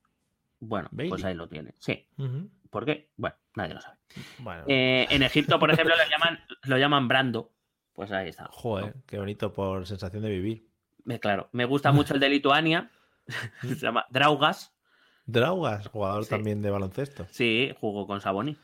[0.60, 1.72] Bueno, pues ahí lo tiene.
[1.78, 2.06] Sí.
[2.18, 2.50] Ujú.
[2.70, 3.08] ¿Por qué?
[3.16, 3.96] Bueno, nadie lo sabe.
[4.38, 7.50] Bueno, Eh, en Egipto, por ejemplo, lo llaman, lo llaman Brando.
[7.94, 8.48] Pues ahí está.
[8.50, 10.66] joder, qué bonito por sensación de vivir.
[11.20, 12.90] Claro, me gusta mucho el de Lituania.
[13.62, 14.73] Se llama Draugas.
[15.26, 16.30] Draugas, jugador Sí.
[16.30, 17.26] también de baloncesto.
[17.30, 18.56] Sí, jugó con Saboni.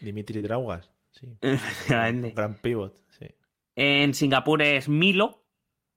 [0.00, 1.36] Dimitri Draugas, sí.
[1.88, 3.26] Gran pivot, sí.
[3.76, 5.42] En Singapur es Milo.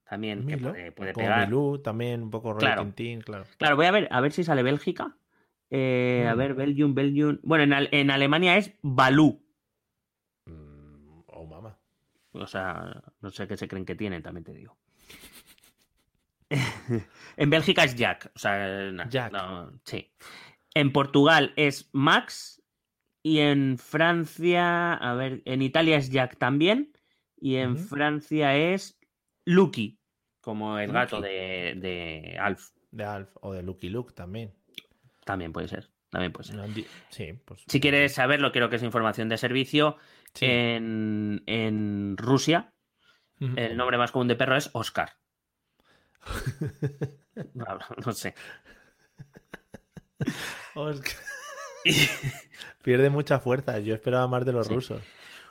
[0.08, 1.46] También que Milo, puede, puede pegar.
[1.46, 2.82] Milú, también un poco Claro.
[2.82, 3.44] Tintín, claro.
[3.58, 5.16] Claro, voy a ver, a ver si sale Bélgica.
[5.70, 6.38] Eh, A Mm.
[6.38, 7.38] ver, Belgium, Belgium.
[7.42, 9.44] Bueno, en, Ale- en Alemania es Balú.
[10.46, 11.78] Mm, oh, mamá.
[12.32, 14.76] O sea, no sé qué se creen que tienen, también te digo.
[17.36, 18.30] en Bélgica es Jack.
[18.34, 19.32] O sea, Jack.
[19.32, 20.10] no, sí.
[20.74, 22.62] En Portugal es Max.
[23.22, 26.92] Y en Francia, a ver, en Italia es Jack también.
[27.36, 27.76] Y en.
[27.76, 28.98] Francia es
[29.44, 30.00] Lucky,
[30.40, 32.70] como el gato de, de Alf.
[32.90, 34.54] De Alf o de Lucky Luke también.
[35.24, 35.90] También puede ser.
[36.10, 36.56] También puede ser.
[36.56, 36.66] No,
[37.10, 37.64] Sí, pues.
[37.66, 39.96] Si quieres saberlo, creo que es información de servicio.
[40.32, 40.46] Sí.
[40.46, 42.72] En, en Rusia,
[43.40, 45.18] el nombre más común de perro es Oscar.
[47.54, 48.34] No, no sé.
[50.74, 51.12] Oscar.
[52.82, 53.78] Pierde mucha fuerza.
[53.80, 54.74] Yo esperaba más de los Sí.
[54.74, 55.02] rusos.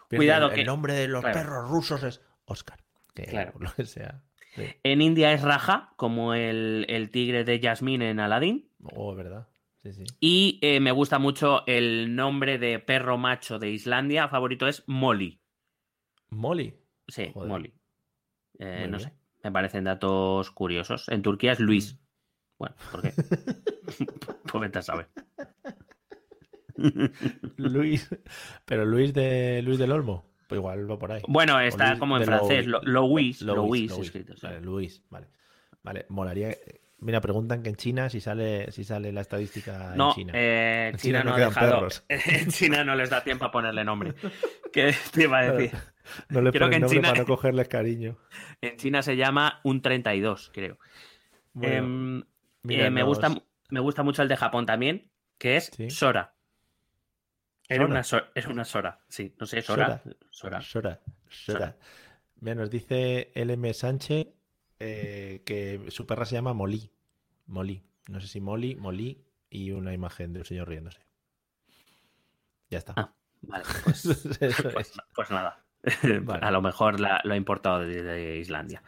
[0.10, 1.40] Pierde- Cuidado el, que- el nombre de los claro.
[1.40, 2.80] perros rusos es Oscar.
[3.14, 3.54] Que Claro.
[3.54, 4.22] por lo que sea.
[4.56, 4.64] Sí.
[4.84, 8.70] En India es Raja, como el, el tigre de Yasmín en Aladdin.
[8.96, 9.48] Oh, verdad.
[9.84, 10.04] Sí, sí.
[10.20, 14.28] Y eh, me gusta mucho el nombre de perro macho de Islandia.
[14.28, 15.40] Favorito es Molly.
[16.30, 16.74] Molly.
[17.08, 17.50] Sí, Joder.
[17.50, 17.74] Molly.
[18.60, 19.10] Eh, no bien.
[19.10, 19.14] sé.
[19.48, 21.08] Me parecen datos curiosos.
[21.08, 21.94] En Turquía es Luis.
[21.94, 21.98] Mm.
[22.58, 23.14] Bueno, ¿por qué?
[24.52, 25.08] Pues vete a saber.
[27.56, 28.10] Luis.
[28.66, 30.26] Pero Luis de Luis del Olmo.
[30.50, 31.22] Pues igual va por ahí.
[31.30, 32.68] Bueno, está Luis como en francés.
[32.68, 33.42] Lo, Louis.
[33.42, 34.06] Louis, Louis, Louis.
[34.08, 34.34] escrito.
[34.44, 35.28] Vale, Luis, vale.
[35.82, 36.54] Vale, molaría.
[37.00, 40.34] Mira, preguntan que en China si sale, si sale la estadística No, en China.
[40.36, 41.72] eh, En China, China no no ha dejado.
[41.76, 42.04] perros.
[42.10, 44.14] En China no les da tiempo a ponerle nombre.
[44.74, 45.78] ¿Qué te iba a decir?
[46.30, 48.18] no le creo que ponen en nombre China- para no cogerles cariño.
[48.62, 50.80] En China se llama un 32, creo.
[51.54, 52.24] Bueno, Em,
[52.70, 53.30] eh, me, gusta,
[53.70, 55.90] me gusta mucho el de Japón también, que es Sí.
[55.92, 56.34] Sora.
[57.70, 57.92] Era Sora.
[57.92, 59.36] una, so- era una Sora, sí.
[59.40, 60.02] No sé, Sora.
[60.04, 60.18] Sora.
[60.32, 60.62] Sora.
[60.62, 61.76] Sora, Sora.
[62.40, 64.28] Mira, nos dice LM Sánchez
[64.80, 66.92] eh, que su perra se llama Molly.
[67.48, 67.84] Molly.
[68.10, 71.02] No sé si Molly, Molly y una imagen de un señor riéndose.
[72.70, 72.94] Ya está.
[72.98, 74.98] Ah, Vale, pues, pues, es.
[75.16, 75.64] pues nada.
[76.24, 76.46] Vale.
[76.46, 78.82] A lo mejor la- lo ha importado desde Islandia.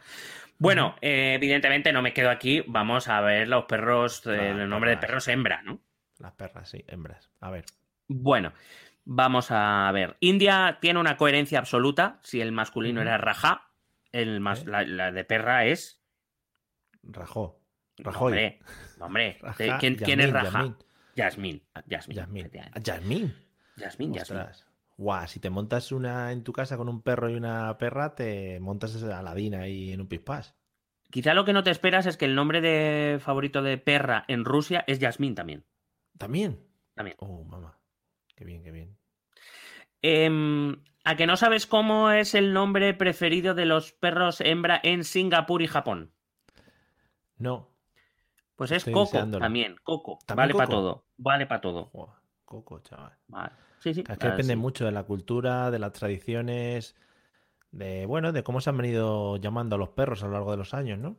[0.58, 2.62] Bueno, eh, evidentemente no me quedo aquí.
[2.66, 5.80] Vamos a ver los perros, eh, el nombre de perros hembra, ¿no?
[6.18, 7.30] Las perras, sí, hembras.
[7.40, 7.64] A ver.
[8.08, 8.52] Bueno,
[9.06, 10.18] vamos a ver.
[10.20, 12.18] India tiene una coherencia absoluta.
[12.22, 13.69] Si el masculino era Raja,
[14.12, 14.66] el mas- ¿Eh?
[14.68, 16.02] la, la de perra es.
[17.02, 17.60] Rajó.
[17.98, 18.32] Rajoy.
[18.32, 18.58] Hombre,
[19.00, 19.38] hombre.
[19.40, 20.62] Raja, ¿Quién, quién es Raja?
[20.62, 20.76] Yasmín.
[21.16, 21.62] Yasmín.
[21.86, 22.16] Yasmín.
[22.16, 22.40] Yasmín.
[22.46, 22.60] efectivamente.
[22.74, 23.34] Ah, Yasmín.
[23.76, 24.42] Yasmín, Yasmín.
[24.96, 28.60] Guau, si te montas una en tu casa con un perro y una perra, te
[28.60, 30.54] montas a Aladín ahí en un pispás.
[31.10, 34.44] Quizá lo que no te esperas es que el nombre de favorito de perra en
[34.44, 35.64] Rusia es Yasmín también.
[36.18, 36.60] ¿También?
[36.94, 37.16] También.
[37.20, 37.78] Oh, mamá.
[38.36, 38.96] Qué bien, qué bien.
[40.02, 45.04] Em, ¿A que no sabes cómo es el nombre preferido de los perros hembra en
[45.04, 46.12] Singapur y Japón?
[47.38, 47.68] No.
[48.56, 49.42] Pues es Estoy Coco deseándolo.
[49.42, 49.76] también.
[49.82, 50.18] Coco.
[50.26, 51.04] ¿También Vale para todo.
[51.16, 51.90] Vale para todo.
[52.44, 53.12] Coco, chaval.
[53.28, 53.52] Vale.
[53.78, 54.00] Sí, sí.
[54.00, 54.58] Es que ah, depende sí.
[54.58, 56.94] mucho de la cultura, de las tradiciones,
[57.70, 60.58] de bueno, de cómo se han venido llamando a los perros a lo largo de
[60.58, 61.16] los años, ¿no?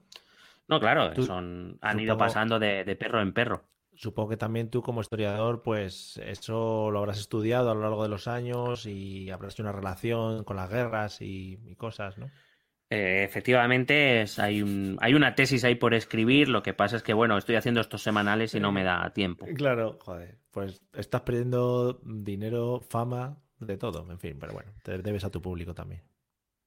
[0.68, 3.64] No, claro, Tú- son, han ido pasando de, de perro en perro.
[4.02, 8.10] Supongo que también tú como historiador, pues eso lo habrás estudiado a lo largo de
[8.10, 12.32] los años y habrás hecho una relación con las guerras y, y cosas, ¿no?
[12.90, 16.50] Eh, efectivamente, es- hay, un, hay una tesis ahí por escribir.
[16.50, 19.46] Lo que pasa es que, bueno, estoy haciendo estos semanales y no me da tiempo.
[19.56, 25.24] Claro, joder, pues estás perdiendo dinero, fama, de todo, en fin, pero bueno, te debes
[25.24, 26.02] a tu público también.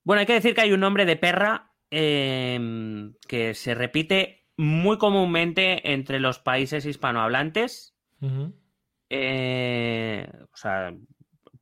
[0.04, 4.98] Bueno, hay que decir que hay un nombre de perra eh, que se repite muy
[4.98, 7.94] comúnmente entre los países hispanohablantes.
[9.10, 10.94] Eh, o sea,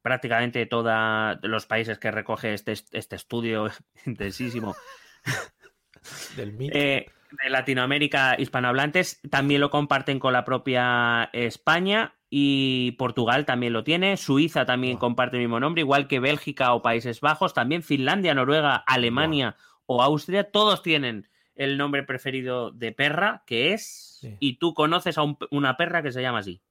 [0.00, 3.68] prácticamente todos los países que recoge este, este estudio
[4.06, 4.76] intensísimo
[6.36, 7.06] Del eh,
[7.42, 14.16] de Latinoamérica hispanohablantes también lo comparten con la propia España y Portugal también lo tiene,
[14.16, 18.76] Suiza también comparte el mismo nombre, igual que Bélgica o Países Bajos, también Finlandia, Noruega,
[18.76, 24.36] Alemania o Austria, todos tienen el nombre preferido de perra, que es, Sí.
[24.40, 26.62] y tú conoces a un- una perra que se llama así.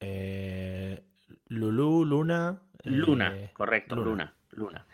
[0.00, 1.02] Eh,
[1.48, 2.60] Lulú, Luna.
[2.84, 4.08] Luna, eh, correcto, Luna.
[4.10, 4.86] Luna, Luna.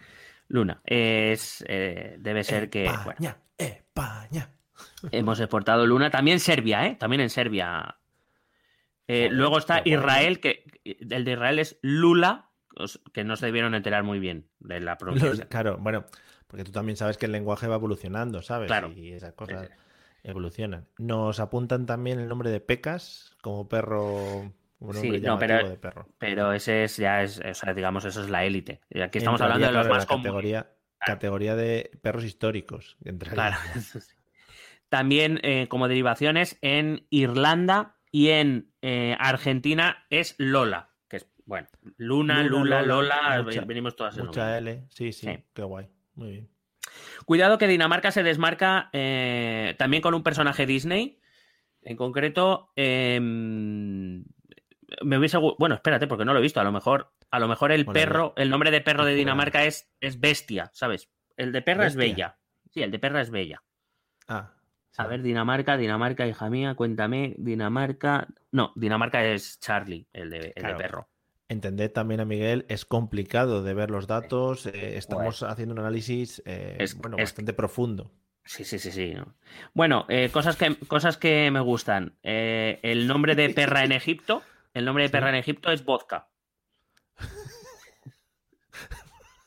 [0.48, 0.80] Luna.
[0.84, 4.50] Es, eh, debe ser que bueno, España, España.
[5.12, 6.10] hemos exportado Luna.
[6.10, 6.96] También Serbia, ¿eh?
[6.96, 7.96] También en Serbia.
[9.06, 12.50] Joder, luego está Israel, que el de Israel es Lula,
[13.14, 15.48] que no se debieron enterar muy bien de la pronunciación.
[15.48, 16.04] claro, bueno,
[16.48, 18.66] porque tú también sabes que el lenguaje va evolucionando, ¿sabes?
[18.66, 18.90] Claro.
[18.92, 19.72] Y esas cosas Sí,
[20.24, 20.86] evolucionan.
[20.98, 26.08] Nos apuntan también el nombre de Pecas como perro, un Sí, no, pero- de perro.
[26.18, 28.80] Pero ese es ya es, o sea, digamos, eso es la élite.
[29.02, 30.64] Aquí estamos hablando de los claro, más la comunes.
[30.98, 32.96] categoría, de perros históricos.
[33.30, 34.14] Claro, eso sí.
[34.88, 41.68] También eh, como derivaciones en Irlanda y en eh, Argentina es Lola, que es, bueno,
[41.98, 44.56] Luna, Luna, Lula, Lola, Lola, mucha- venimos todas en Mucha.
[44.56, 45.44] L, sí, sí, Sí.
[45.52, 45.88] qué guay.
[46.18, 46.48] Muy bien.
[47.26, 51.20] Cuidado que Dinamarca se desmarca eh, también con un personaje Disney.
[51.82, 56.60] En concreto, eh, me hubiese bueno, espérate, porque no lo he visto.
[56.60, 59.14] A lo mejor, a lo mejor el Bueno, perro, el nombre de perro de.
[59.14, 61.08] Dinamarca es, es bestia, ¿sabes?
[61.36, 62.38] El de perra es bella.
[62.70, 63.62] Sí, el de perra es bella.
[64.26, 64.54] Ah,
[64.90, 65.00] sí.
[65.00, 68.26] A ver, Dinamarca, Dinamarca, hija mía, cuéntame, Dinamarca.
[68.50, 71.08] No, Dinamarca es Charlie, el de, el de perro.
[71.48, 74.66] Entended también a Miguel, es complicado de ver los datos.
[74.66, 78.10] eh, estamos haciendo un análisis eh, Es- bueno, es- bastante profundo.
[78.44, 79.12] Sí, sí, sí, sí.
[79.14, 79.34] ¿no?
[79.74, 82.16] Bueno, eh, cosas, que, cosas que me gustan.
[82.22, 84.42] El nombre de perra en Egipto.
[84.74, 86.28] El nombre de perra en Egipto es vodka.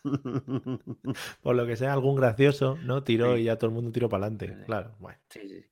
[1.42, 3.04] Por lo que sea, algún gracioso, ¿no?
[3.04, 3.42] Tiró Sí.
[3.42, 4.64] y ya todo el mundo tiró para adelante.
[4.66, 5.20] Claro, bueno.
[5.30, 5.66] Sí, sí.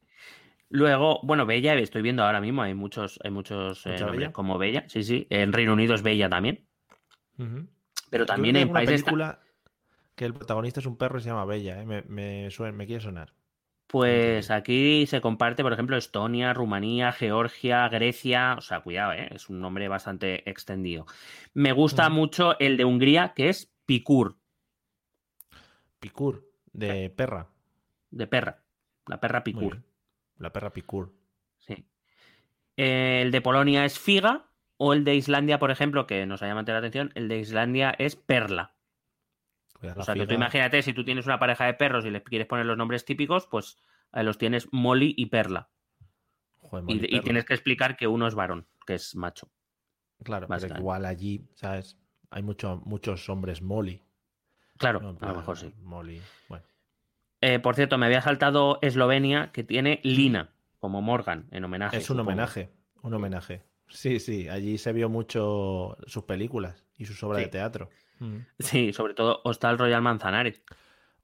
[0.69, 4.33] Luego, bueno, Bella, estoy viendo ahora mismo, hay muchos, hay muchos eh, ¿Mucha nombres Bella?
[4.33, 4.85] como Bella.
[4.87, 5.25] Sí, sí.
[5.29, 6.65] En Reino Unido es Bella también.
[8.09, 9.01] Pero también en hay una países.
[9.03, 9.39] película
[10.15, 11.85] que el protagonista es un perro y se llama Bella, ¿eh?
[11.85, 13.33] me, me, suena- me quiere sonar.
[13.87, 18.53] Pues aquí se comparte, por ejemplo, Estonia, Rumanía, Georgia, Grecia.
[18.55, 19.29] O sea, cuidado, ¿eh?
[19.31, 21.07] es un nombre bastante extendido.
[21.55, 24.37] Me gusta mucho el de Hungría, que es Pikur,
[25.99, 27.47] Picur, de perra.
[28.11, 28.63] de perra.
[29.07, 29.83] La perra bien.
[30.39, 31.13] La perra Picur.
[31.59, 31.85] Sí.
[32.77, 34.47] Eh, El de Polonia es Figa.
[34.81, 37.93] O el de Islandia, por ejemplo, que nos ha llamado la atención, el de Islandia
[37.99, 38.75] es Perla.
[39.77, 42.23] Cuidado, O sea, que tú imagínate, si tú tienes una pareja de perros y les
[42.23, 43.77] quieres poner los nombres típicos, pues
[44.13, 45.69] ahí los tienes Molly y Perla.
[46.59, 47.23] Joder, Y, Molly y Perla.
[47.23, 49.51] tienes que explicar que uno es varón, que es macho.
[50.23, 51.97] Claro, pero igual allí, ¿sabes?
[52.29, 54.01] Hay mucho, muchos hombres Molly.
[54.77, 55.73] Claro, a lo mejor sí.
[55.81, 56.21] Molly.
[56.47, 56.63] Bueno,
[57.41, 61.97] Eh, por cierto, me había saltado Eslovenia, que tiene Lina, como Morgan, en homenaje.
[61.97, 62.29] es un supongo.
[62.31, 62.69] homenaje.
[63.01, 63.63] Un homenaje.
[63.87, 67.45] Sí, sí, allí se vio mucho sus películas y sus obras Sí.
[67.45, 67.89] de teatro.
[68.19, 68.37] Mm.
[68.59, 70.61] Sí, sobre todo Hostal Royal Manzanares.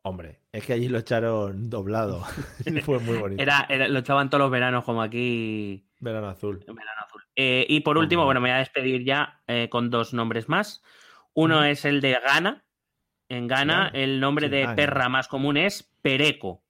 [0.04, 2.24] Hombre, es que allí lo echaron doblado.
[2.86, 3.42] Fue muy bonito.
[3.44, 6.60] Era, era- lo echaban todos los veranos, como aquí Verano azul.
[6.60, 7.22] verano azul.
[7.36, 8.40] Eh, y por último, Hombre.
[8.40, 10.82] bueno, me voy a despedir ya eh, con dos nombres más.
[11.34, 12.64] Uno es el de Ghana.
[13.30, 14.76] En Ghana, el nombre Sí, de Ghana.
[14.76, 16.64] perra más común es Pereco.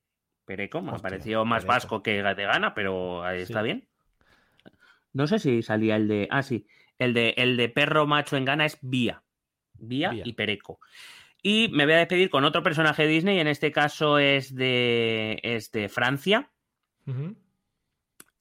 [0.45, 1.73] Pereco, me ha parecido más Pereco.
[1.73, 3.65] vasco que de Ghana, pero ahí está Sí.
[3.65, 3.87] bien.
[5.13, 6.27] No sé si salía el de.
[6.31, 6.67] Ah, sí.
[6.97, 9.23] El de, el de perro macho en Ghana es Vía.
[9.73, 10.23] Vía, Vía.
[10.25, 10.79] y Pereco.
[11.41, 13.39] Y me voy a despedir con otro personaje de Disney.
[13.39, 16.49] En este caso es de, es de Francia.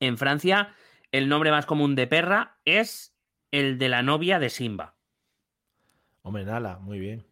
[0.01, 0.75] En Francia,
[1.13, 3.17] el nombre más común de perra es
[3.51, 4.97] el de la novia de Simba.
[6.23, 7.25] Hombre, Nala, muy bien.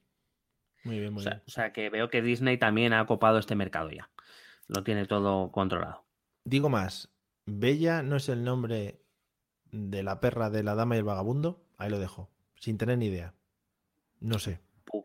[0.84, 1.42] Muy bien, O muy sea, bien.
[1.46, 4.10] o sea que veo que Disney también ha copado este mercado ya.
[4.68, 6.04] Lo tiene todo controlado.
[6.44, 7.12] Digo más,
[7.46, 9.00] Bella no es el nombre
[9.70, 11.64] de la perra de la dama y el vagabundo.
[11.78, 13.34] Ahí lo dejo, sin tener ni idea.
[14.20, 14.60] No sé.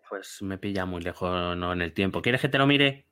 [0.10, 2.22] Pues me pilla muy lejos no en el tiempo.
[2.22, 3.06] ¿Quieres que te lo mire?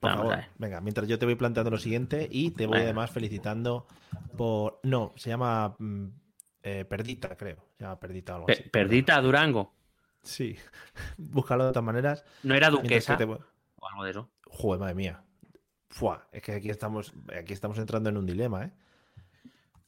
[0.00, 0.46] Por Vamos favor, a ver.
[0.58, 2.84] venga, mientras yo te voy planteando lo siguiente y te voy Venga.
[2.84, 3.86] además felicitando
[4.36, 4.80] por...
[4.84, 6.06] No, se llama mm,
[6.62, 7.56] eh, Perdita, creo.
[7.76, 8.68] Se llama Perdita o algo Pe- así.
[8.70, 9.74] Perdita Durango.
[10.22, 10.56] Sí.
[11.16, 12.24] Búscalo de todas maneras.
[12.42, 13.16] ¿No era duquesa?
[13.16, 13.38] te O
[13.88, 14.30] algo de eso.
[14.46, 15.22] Joder, madre mía.
[15.88, 18.70] Fua, es que aquí estamos, aquí estamos entrando en un dilema, ¿eh?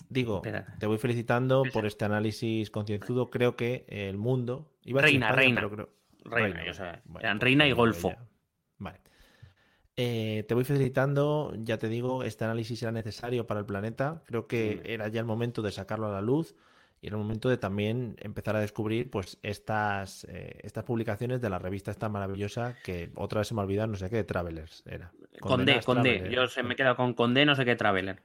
[0.08, 0.66] Digo, Espera.
[0.78, 3.30] te voy felicitando por este análisis concienzudo.
[3.30, 4.70] Creo que el mundo.
[4.84, 5.60] Iba a Reina, España, reina.
[5.62, 5.90] pero creo-
[6.24, 6.84] Reina, yo sé.
[7.04, 8.12] Bueno, Eran reina y golfo.
[8.78, 9.00] Vale.
[9.96, 14.22] Eh, te voy felicitando, ya te digo, este análisis era necesario para el planeta.
[14.26, 14.92] Creo que Sí.
[14.92, 16.54] era ya el momento de sacarlo a la luz
[17.04, 21.50] y era el momento de también empezar a descubrir pues estas, eh, estas publicaciones de
[21.50, 24.24] la revista esta maravillosa que otra vez se me ha olvidado, no sé qué, de
[24.24, 25.12] Travelers era.
[25.38, 26.30] Condé, Condé.
[26.30, 28.22] Yo se me he quedado con Condé, no sé qué Traveler.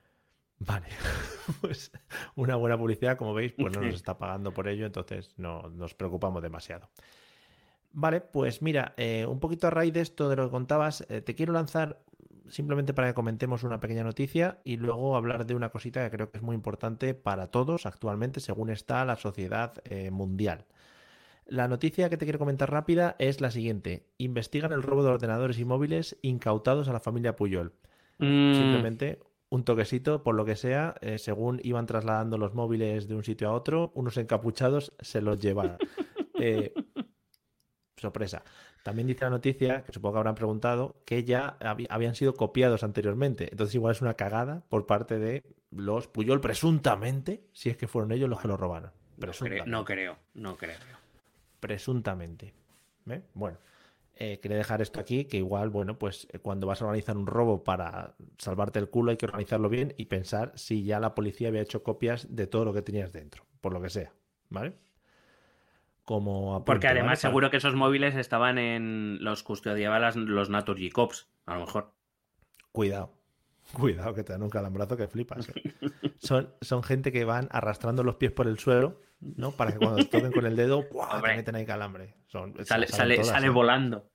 [0.59, 0.87] Vale,
[1.61, 1.91] pues
[2.35, 5.93] una buena publicidad, como veis, pues no nos está pagando por ello, entonces no nos
[5.93, 6.89] preocupamos demasiado.
[7.91, 11.19] Vale, pues mira, eh, un poquito a raíz de esto de lo que contabas, eh,
[11.19, 11.99] te quiero lanzar
[12.49, 16.31] simplemente para que comentemos una pequeña noticia y luego hablar de una cosita que creo
[16.31, 20.65] que es muy importante para todos actualmente, según está la sociedad eh, mundial.
[21.45, 24.05] La noticia que te quiero comentar rápida es la siguiente.
[24.17, 27.73] Investigan el robo de ordenadores y móviles incautados a la familia Puyol.
[28.19, 29.19] Mm, Simplemente
[29.49, 33.49] un toquecito, por lo que sea, eh, según iban trasladando los móviles de un sitio
[33.49, 35.77] a otro, unos encapuchados se los llevaron.
[36.41, 36.73] Eh,
[37.97, 38.45] sorpresa.
[38.89, 41.57] También dice la noticia, que supongo que habrán preguntado, que ya
[41.89, 43.47] habían sido copiados anteriormente.
[43.51, 48.11] Entonces igual es una cagada por parte de los Puyol, presuntamente, si es que fueron
[48.13, 48.89] ellos los que lo robaron.
[49.19, 50.79] no, creo, no creo, no creo.
[51.59, 52.51] Presuntamente.
[53.07, 53.21] ¿Eh?
[53.35, 53.59] Bueno,
[54.15, 57.27] eh, quería dejar esto aquí, que igual, bueno, pues eh, cuando vas a organizar un
[57.27, 61.49] robo para salvarte el culo hay que organizarlo bien y pensar si ya la policía
[61.49, 64.11] había hecho copias de todo lo que tenías dentro, por lo que sea,
[64.49, 64.73] ¿vale?
[66.09, 67.01] Como apunte, Porque ¿vale?
[67.01, 71.53] además Para- seguro que esos móviles estaban en los custodiaban las- los Naturgy Cops, a
[71.53, 71.93] lo mejor.
[72.71, 73.13] Cuidado.
[73.73, 75.49] Cuidado, que te dan un calambrazo que flipas.
[75.49, 75.75] ¿eh?
[76.17, 79.51] Son, son gente que van arrastrando los pies por el suelo, ¿no?
[79.51, 81.21] Para que cuando toquen con el dedo, ¡buah!
[81.21, 82.15] te meten ahí calambre.
[82.25, 83.49] Son, Sale, sale, todas, sale ¿eh?
[83.51, 84.09] volando.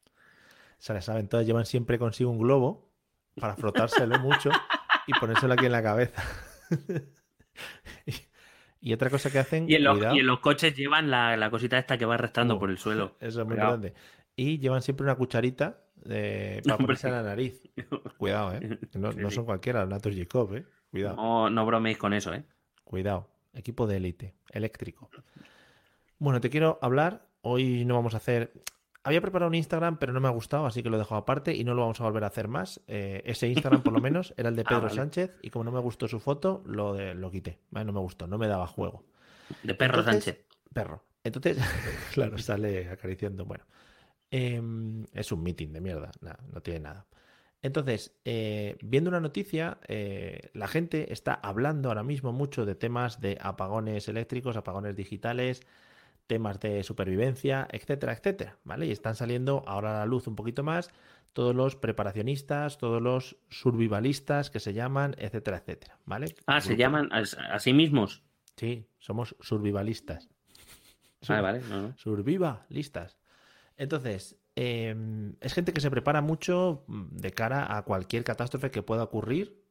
[0.78, 2.90] Se saben todas, llevan siempre consigo un globo
[3.40, 4.50] para frotárselo mucho
[5.06, 6.20] y ponérselo aquí en la cabeza.
[8.06, 8.14] y,
[8.86, 11.38] y otra cosa que hacen, Y en, los, cuidado, y en los coches llevan la,
[11.38, 13.16] la cosita esta que va arrastrando Uh, por el suelo.
[13.20, 13.70] eso es muy Cuidado.
[13.78, 13.94] grande.
[14.36, 17.62] Y llevan siempre una cucharita eh, para ponerse en la nariz.
[18.18, 18.78] Cuidado, ¿eh?
[18.94, 20.66] No, no son cualquiera, los Natos Jacob, ¿eh?
[20.90, 21.16] Cuidado.
[21.16, 22.44] No, no bromeéis con eso, ¿eh?
[22.84, 25.08] Cuidado, equipo de élite, eléctrico.
[26.18, 27.26] Bueno, te quiero hablar.
[27.40, 28.52] Hoy no vamos a hacer
[29.04, 31.54] Había preparado un Instagram, pero no me ha gustado, así que lo he dejado aparte
[31.54, 32.80] y no lo vamos a volver a hacer más.
[32.88, 34.94] Eh, ese Instagram, por lo menos, era el de Ah, Pedro vale.
[34.94, 37.58] Sánchez y como no me gustó su foto, lo, de- lo quité.
[37.70, 39.04] Vale, No me gustó, no me daba juego.
[39.62, 40.46] De perro Entonces- Sánchez.
[40.72, 41.04] Perro.
[41.22, 41.58] Entonces,
[42.14, 43.44] claro, sale acariciando.
[43.44, 43.64] Bueno,
[44.30, 46.10] Em, es un meeting de mierda,
[46.52, 47.06] no tiene nada.
[47.62, 53.20] Entonces, eh, viendo una noticia, eh, la gente está hablando ahora mismo mucho de temas
[53.20, 55.62] de apagones eléctricos, apagones digitales,
[56.26, 58.86] temas de supervivencia, etcétera, etcétera, ¿vale?
[58.86, 60.90] Y están saliendo ahora a la luz un poquito más
[61.32, 66.34] todos los preparacionistas, todos los survivalistas que se llaman, etcétera, etcétera, ¿vale?
[66.46, 67.22] Ah, se llaman a,
[67.52, 68.22] a sí mismos.
[68.56, 70.28] Sí, somos survivalistas.
[71.28, 71.60] Vale, vale.
[71.68, 71.96] No, no.
[71.96, 73.18] Surviva, listas.
[73.76, 74.94] Entonces, eh,
[75.40, 79.63] es gente que se prepara mucho mm, de cara a cualquier catástrofe que pueda ocurrir.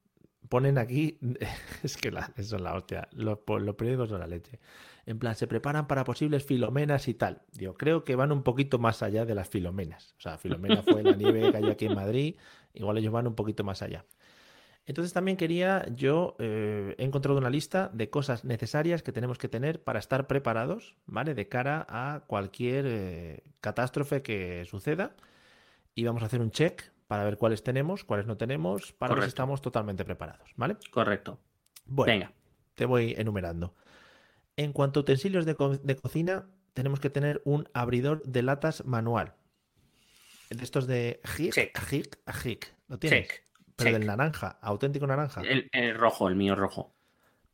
[0.50, 1.18] Ponen aquí,
[1.84, 4.60] es que la, eso es la hostia, los, los periódicos son la leche.
[5.06, 7.41] En plan, se preparan para posibles filomenas y tal.
[7.54, 10.16] Yo creo que van un poquito más allá de las filomenas.
[10.18, 12.36] O sea, filomena fue la nieve que cayó aquí en Madrid,
[12.74, 14.06] igual ellos van un poquito más allá.
[14.86, 19.48] Entonces también quería, yo eh, he encontrado una lista de cosas necesarias que tenemos que
[19.48, 21.34] tener para estar preparados, ¿vale?
[21.36, 25.16] De cara a cualquier eh, catástrofe que suceda.
[25.96, 29.24] Y vamos a hacer un check para ver cuáles tenemos, cuáles no tenemos, para ver
[29.24, 30.78] si estamos totalmente preparados, ¿vale?
[30.91, 31.39] Correcto.
[31.86, 32.34] Bueno, Venga.
[32.76, 33.76] te voy enumerando.
[34.56, 38.86] En cuanto a utensilios de, co- de cocina, tenemos que tener un abridor de latas
[38.86, 39.34] manual.
[40.49, 41.80] De estos de Jik, Check.
[42.32, 42.74] Jik.
[42.88, 43.28] ¿Lo tienes?
[43.28, 43.43] Check.
[43.76, 43.97] Pero check.
[43.99, 45.41] del naranja, auténtico naranja.
[45.41, 46.93] El, el rojo, el mío rojo.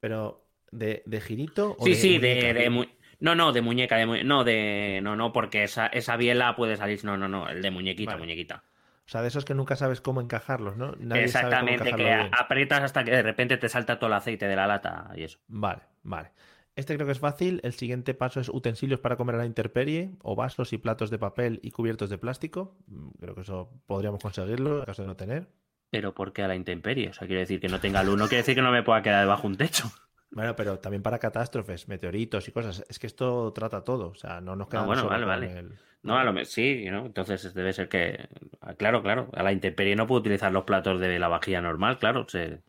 [0.01, 2.85] Pero de, de girito o Sí, de sí, de, de mu-
[3.21, 4.99] No, no, de muñeca, de mu- no, de.
[5.01, 7.03] No, no, porque esa, esa biela puede salir.
[7.05, 8.23] No, no, no, el de muñequita, Vale.
[8.23, 8.63] muñequita.
[9.09, 10.91] O sea, de esos que nunca sabes cómo encajarlos, ¿no?
[10.99, 12.29] Nadie sabe cómo Exactamente, que bien.
[12.31, 15.39] aprietas hasta que de repente te salta todo el aceite de la lata y eso.
[15.47, 16.29] Vale, vale.
[16.75, 17.59] Este creo que es fácil.
[17.63, 21.17] El siguiente paso es utensilios para comer a la intemperie, o vasos y platos de
[21.17, 22.77] papel y cubiertos de plástico.
[22.85, 25.47] Mm, Creo que eso podríamos conseguirlo en caso de no tener.
[25.89, 27.09] Pero ¿por qué a la intemperie?
[27.09, 29.01] O sea, quiere decir que no tenga luz, no quiere decir que no me pueda
[29.01, 29.91] quedar debajo un techo.
[30.31, 32.83] Bueno, pero también para catástrofes, meteoritos y cosas.
[32.87, 34.09] Es que esto trata todo.
[34.09, 35.57] O sea, no nos queda Ah, bueno, vale, vale.
[35.59, 35.73] el-
[36.03, 37.05] No, a lo mejor sí, ¿no?
[37.07, 38.27] Entonces debe ser que.
[38.61, 39.29] ah, Claro, claro.
[39.33, 42.25] A la intemperie no puedo utilizar los platos de la vajilla normal, claro.
[42.29, 42.61] Se,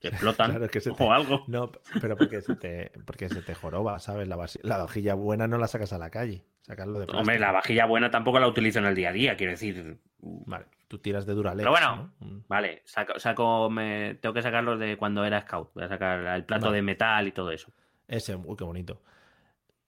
[0.00, 1.44] se explotan Claro, es que se te- o algo.
[1.48, 1.70] No,
[2.00, 4.28] pero porque se te, porque se te joroba, ¿sabes?
[4.28, 6.44] La, vasi- la vajilla buena no la sacas a la calle.
[6.62, 7.20] Sacarlo de plástico.
[7.20, 9.98] Hombre, la vajilla buena tampoco la utilizo en el día a día, quiero decir.
[10.20, 11.62] Vale, tú tiras de Duralex.
[11.62, 12.44] Pero bueno, ¿no?
[12.48, 15.72] Vale, saco, saco me, tengo que sacarlos de cuando era scout.
[15.74, 16.76] Voy a sacar el plato Vale.
[16.76, 17.72] de metal y todo eso.
[18.08, 19.02] Ese, uy, qué bonito.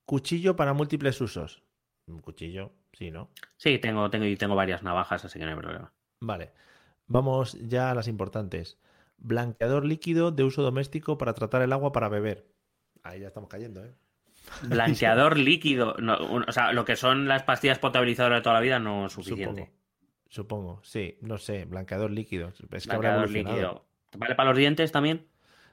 [0.05, 1.63] Cuchillo para múltiples usos.
[2.07, 3.31] Un cuchillo, sí, ¿no?
[3.57, 5.93] Sí, tengo, tengo, y tengo varias navajas, así que no hay problema.
[6.21, 6.53] Vale.
[7.07, 8.79] Vamos ya a las importantes.
[9.19, 12.47] Blanqueador líquido de uso doméstico para tratar el agua para beber.
[13.03, 13.95] Ahí ya estamos cayendo, ¿eh?
[14.63, 15.95] Blanqueador líquido.
[15.99, 19.13] no, o sea, lo que son las pastillas potabilizadoras de toda la vida no es
[19.13, 19.63] suficiente.
[19.63, 19.78] Supongo.
[20.29, 22.53] Supongo, sí, no sé, blanqueador líquido.
[22.73, 23.87] Es que habrá líquido.
[24.17, 25.27] ¿Vale para los dientes también?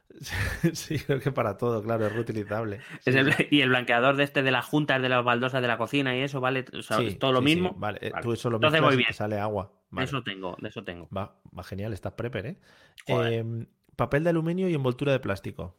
[0.74, 2.80] sí, creo que para todo, claro, es reutilizable.
[3.01, 5.78] Sí, el- y el blanqueador de este de las juntas de las baldosas de la
[5.78, 6.66] cocina y eso, ¿vale?
[6.78, 7.74] O sea, Sí, ¿es todo lo sí, sí, mismo?
[7.78, 8.24] Vale, eh, Vale.
[8.24, 9.08] tú eso lo Entonces voy bien.
[9.08, 9.74] te sale agua.
[9.91, 11.10] De eso tengo, de eso tengo.
[11.16, 12.60] Va, va genial, estás prepper, ¿eh?
[13.08, 15.76] Em, papel de aluminio y envoltura de plástico.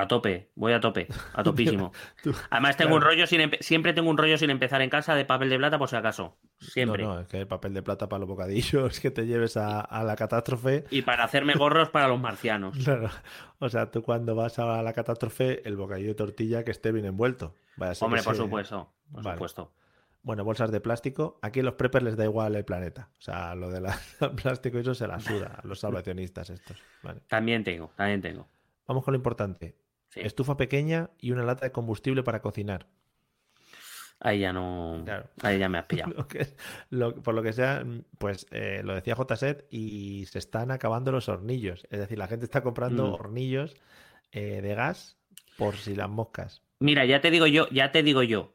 [0.00, 1.92] A tope, voy a tope, a topísimo.
[2.22, 2.96] Tú- Además tengo claro.
[2.96, 5.78] un rollo sin siempre tengo un rollo sin empezar en casa de papel de plata
[5.78, 6.36] por si acaso.
[6.58, 7.02] Siempre.
[7.02, 9.80] No, no, es que el papel de plata para los bocadillos que te lleves a,
[9.80, 10.84] a la catástrofe.
[10.90, 12.76] Y para hacerme gorros para los marcianos.
[12.84, 13.10] Claro.
[13.58, 17.04] O sea, tú cuando vas a la catástrofe, el bocadillo de tortilla que esté bien
[17.04, 17.54] envuelto.
[17.76, 19.36] Vaya a ser Hombre, por se- supuesto, por Vale.
[19.36, 19.72] supuesto.
[20.22, 21.38] Bueno, bolsas de plástico.
[21.42, 23.08] Aquí a los preppers les da igual el planeta.
[23.18, 23.86] O sea, lo del
[24.36, 26.76] plástico, eso se la suda a los salvacionistas estos.
[27.02, 27.20] Vale.
[27.26, 28.46] También tengo, también tengo.
[28.86, 29.76] Vamos con lo importante.
[30.10, 30.20] Sí.
[30.22, 32.86] Estufa pequeña y una lata de combustible para cocinar.
[34.22, 35.00] Ahí ya no.
[35.04, 35.30] Claro.
[35.42, 36.12] Ahí ya me has pillado.
[36.14, 36.48] Lo que-
[36.90, 37.84] lo- por lo que sea,
[38.18, 41.86] pues eh, lo decía JSET y se están acabando los hornillos.
[41.90, 43.14] Es decir, la gente está comprando Mm.
[43.14, 43.76] hornillos
[44.32, 45.16] eh, de gas
[45.56, 46.62] por si las moscas.
[46.80, 48.54] Mira, ya te digo yo, ya te digo yo.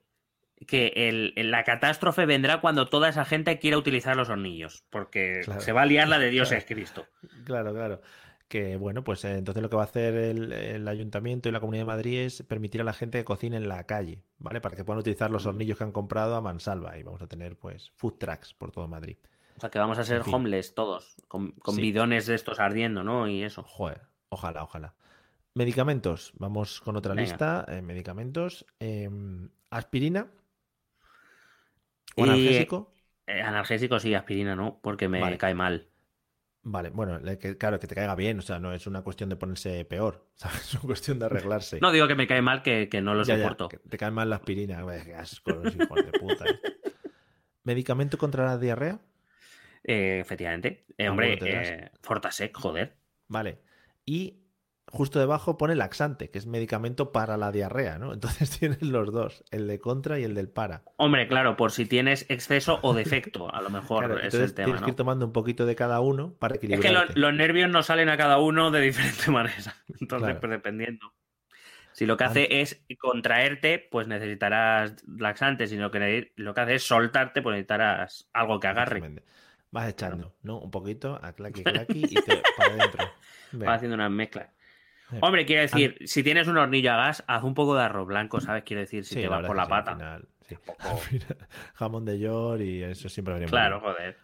[0.67, 4.83] Que el, la catástrofe vendrá cuando toda esa gente quiera utilizar los hornillos.
[4.89, 5.61] Porque Claro.
[5.61, 6.59] se va a liar la de Dios Claro.
[6.59, 7.07] es Cristo.
[7.43, 8.01] Claro, claro.
[8.47, 11.59] Que bueno, pues eh, entonces lo que va a hacer el, el ayuntamiento y la
[11.59, 14.61] Comunidad de Madrid es permitir a la gente que cocine en la calle, ¿vale?
[14.61, 17.57] Para que puedan utilizar los hornillos que han comprado a mansalva y vamos a tener
[17.57, 19.17] pues food trucks por todo Madrid.
[19.57, 20.33] O sea que vamos a ser En fin.
[20.35, 21.15] homeless todos.
[21.27, 21.81] Con, con Sí.
[21.81, 23.27] bidones de estos ardiendo, ¿no?
[23.27, 23.63] Y eso.
[23.63, 24.93] Joder, ojalá, ojalá.
[25.53, 27.23] Medicamentos, vamos con otra Venga.
[27.23, 27.65] lista.
[27.69, 28.65] eh, medicamentos.
[28.79, 30.27] Em, aspirina.
[32.15, 32.77] ¿O analgésico?
[33.27, 35.37] Eh, analgésico sí, aspirina no, porque me Vale.
[35.37, 35.89] cae mal.
[36.67, 39.35] Vale, bueno, que- claro, que te caiga bien, o sea, no es una cuestión de
[39.35, 40.61] ponerse peor, ¿sabes?
[40.61, 41.79] Es una cuestión de arreglarse.
[41.79, 43.69] No digo que me cae mal, que, que no lo Ya, ya, soporto.
[43.69, 44.83] que te cae mal la aspirina.
[45.03, 46.45] Qué asco, los hijos de puta.
[47.63, 48.99] ¿Medicamento contra la diarrea?
[49.83, 50.85] Eh, efectivamente.
[50.97, 52.95] Eh, hombre, eh, Fortasec, joder.
[53.27, 53.59] Vale.
[54.05, 54.39] Y
[54.91, 58.13] justo debajo pone laxante, que es medicamento para la diarrea, ¿no?
[58.13, 60.83] Entonces tienes los dos, el de contra y el del para.
[60.97, 64.65] Hombre, claro, por si tienes exceso o defecto, a lo mejor Claro, es el tema,
[64.65, 64.85] tienes ¿no?
[64.85, 67.87] que ir tomando un poquito de cada uno para Es que lo- los nervios nos
[67.87, 69.75] salen a cada uno de diferente manera.
[69.99, 70.39] Entonces, Claro.
[70.39, 71.13] pues dependiendo.
[71.91, 75.65] Si lo que hace es contraerte, pues necesitarás laxante.
[75.67, 79.21] Si lo que, lo que hace es soltarte, pues necesitarás algo que agarre.
[79.71, 80.59] Vas echando, ¿no?
[80.59, 83.05] Un poquito, a claqui claqui y te para adentro.
[83.53, 84.51] Vas haciendo una mezcla.
[85.21, 88.41] Hombre, quiero decir, si tienes un hornillo a gas, haz un poco de arroz blanco,
[88.41, 88.63] ¿sabes?
[88.63, 89.93] Quiero decir, si Sí, te vas por la sí, al pata.
[89.93, 90.55] final, sí.
[90.79, 91.37] Al final,
[91.75, 93.91] jamón de york y eso siempre muy Claro, bien.
[93.93, 94.17] joder.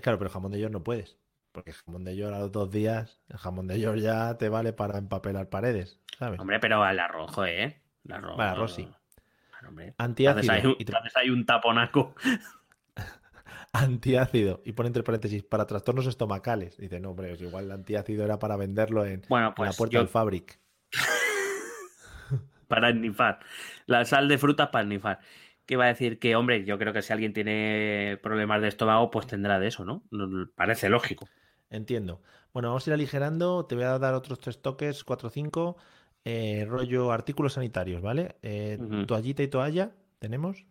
[0.00, 1.18] Claro, pero jamón de york no puedes.
[1.52, 4.72] Porque jamón de york a los dos días, el jamón de york ya te vale
[4.72, 6.38] para empapelar paredes, ¿sabes?
[6.38, 7.80] Hombre, pero al arroz, ¿eh?
[8.04, 8.36] El arroz.
[8.36, 8.88] Vale, arroz sí.
[9.66, 9.94] Hombre.
[9.98, 10.52] Antiácido.
[10.52, 12.14] ahí un- y te tra- haces ahí un taponaco.
[13.72, 14.62] antiácido.
[14.64, 16.76] Y pone entre paréntesis, para trastornos estomacales.
[16.76, 19.76] Dice, no, hombre, pues igual el antiácido era para venderlo en, Bueno, en pues la
[19.76, 20.58] puerta yo- del Fabric.
[22.68, 23.40] para esnifar.
[23.86, 25.20] La sal de frutas para esnifar.
[25.66, 29.10] Que iba a decir que, hombre, yo creo que si alguien tiene problemas de estómago,
[29.10, 30.02] pues tendrá de eso, ¿no?
[30.56, 31.28] Parece lógico.
[31.68, 32.22] Entiendo.
[32.52, 33.66] Bueno, vamos a ir aligerando.
[33.66, 35.76] Te voy a dar otros tres toques, cuatro o cinco.
[36.24, 38.36] Eh, rollo artículos sanitarios, ¿vale?
[38.42, 38.78] Eh.
[39.06, 40.66] Toallita y toalla, ¿tenemos?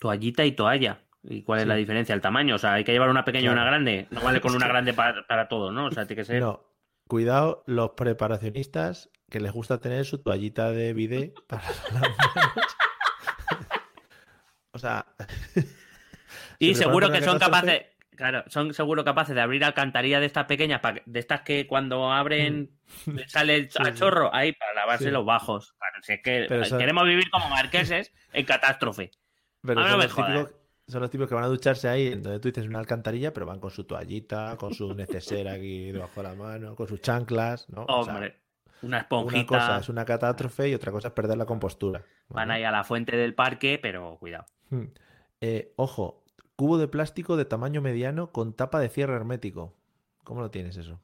[0.00, 1.02] Toallita y toalla.
[1.22, 1.68] ¿Y cuál es Sí.
[1.68, 2.14] la diferencia?
[2.14, 2.54] El tamaño.
[2.54, 4.06] O sea, hay que llevar una pequeña y una grande.
[4.10, 5.86] No vale con una grande para, para todo, ¿no?
[5.86, 6.40] O sea, tiene que ser.
[6.40, 6.64] No,
[7.08, 11.62] cuidado los preparacionistas que les gusta tener su toallita de bidet para
[11.92, 12.76] las manos.
[14.72, 15.06] O sea,
[16.58, 17.86] Y se seguro que son capaces.
[18.16, 22.76] Claro, son seguro capaces de abrir alcantarillas de estas pequeñas, de estas que cuando abren
[23.28, 23.84] sale el Mm.
[23.84, 25.10] Sí, chorro ahí para lavarse Sí.
[25.12, 25.74] los bajos.
[25.78, 29.12] Claro, si es que Pero queremos vivir como marqueses en catástrofe.
[29.62, 30.32] pero no me jodas.
[30.32, 30.57] típicos,
[30.88, 33.46] son los típicos que van a ducharse ahí, en donde tú dices una alcantarilla, pero
[33.46, 37.68] van con su toallita, con su neceser aquí debajo de la mano, con sus chanclas,
[37.68, 37.84] ¿no?
[37.88, 38.36] O sea, Hombre,
[38.82, 39.46] una una esponjita.
[39.46, 42.02] cosa es una catástrofe y otra cosa es perder la compostura.
[42.28, 44.46] Van ahí a la fuente del parque, pero cuidado.
[44.70, 44.84] Hmm.
[45.40, 46.24] Eh, ojo,
[46.56, 49.74] cubo de plástico de tamaño mediano con tapa de cierre hermético.
[50.24, 51.00] ¿Cómo lo tienes eso?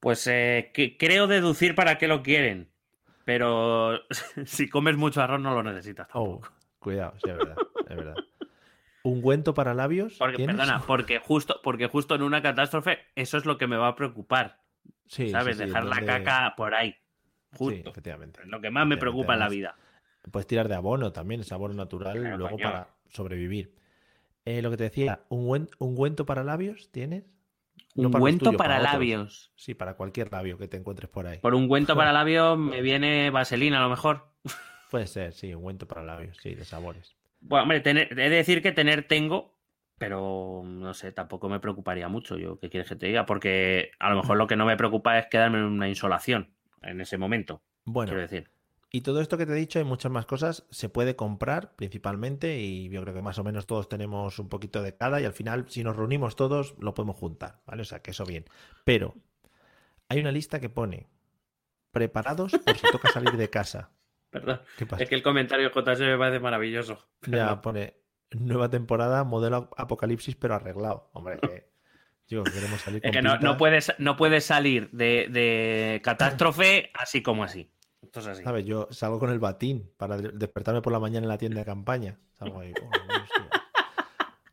[0.00, 2.68] Pues eh, que- creo deducir para qué lo quieren.
[3.24, 3.98] Pero
[4.44, 6.40] si comes mucho arroz no lo necesitas Oh,
[6.78, 7.56] cuidado, sí, es verdad,
[7.88, 8.14] es verdad.
[9.06, 10.14] ¿Ungüento para labios?
[10.18, 10.56] Porque, ¿tienes?
[10.56, 13.94] perdona, porque justo, porque justo en una catástrofe eso es lo que me va a
[13.96, 14.58] preocupar.
[15.06, 15.56] Sí, sí, ¿Sabes?
[15.56, 16.96] sí, Dejar la caca por ahí.
[17.52, 17.90] Sí, Justo.
[17.90, 18.40] efectivamente.
[18.42, 19.76] Es lo que más me Efectivamente, preocupa en la vida.
[20.30, 23.74] Puedes tirar de abono también, es abono natural, Claro, luego para sobrevivir.
[24.44, 27.24] Eh, lo que te decía, ¿ungüen- ¿ungüento para labios tienes?
[27.96, 28.92] No para Ungüento para otros.
[28.92, 29.52] labios.
[29.56, 31.40] Sí, para cualquier labio que te encuentres por ahí.
[31.40, 34.28] Por ungüento para labios me viene vaselina a lo mejor.
[34.90, 37.15] Puede ser, sí, ungüento para labios, sí, de sabores.
[37.40, 39.56] Bueno, hombre, tener, he de decir que tener tengo,
[39.98, 42.36] pero no sé, tampoco me preocuparía mucho.
[42.36, 43.26] Yo, ¿qué quieres que te diga?
[43.26, 47.00] Porque a lo mejor lo que no me preocupa es quedarme en una insolación en
[47.00, 47.62] ese momento.
[47.84, 48.50] Bueno, Quiero decir.
[48.90, 52.60] Y todo esto que te he dicho, hay muchas más cosas, se puede comprar principalmente
[52.60, 55.32] y yo creo que más o menos todos tenemos un poquito de cada y al
[55.32, 57.82] final si nos reunimos todos lo podemos juntar, ¿vale?
[57.82, 58.44] O sea, que eso bien.
[58.84, 59.14] Pero
[60.08, 61.08] hay una lista que pone
[61.90, 63.90] preparados por si toca salir de casa.
[64.98, 66.98] Es que el comentario JS me parece maravilloso.
[67.26, 67.94] Ya pone
[68.32, 71.10] nueva temporada, modelo apocalipsis pero arreglado.
[71.12, 71.68] Hombre, que
[72.28, 76.90] que queremos salir Es con que no, no, puedes, no puedes salir de, de catástrofe
[76.94, 77.70] así como así.
[78.02, 78.42] Esto es así.
[78.42, 78.64] ¿sabes?
[78.66, 81.64] Yo salgo con el batín para de- despertarme por la mañana en la tienda de
[81.66, 82.18] campaña.
[82.32, 82.90] Salgo ahí, oh.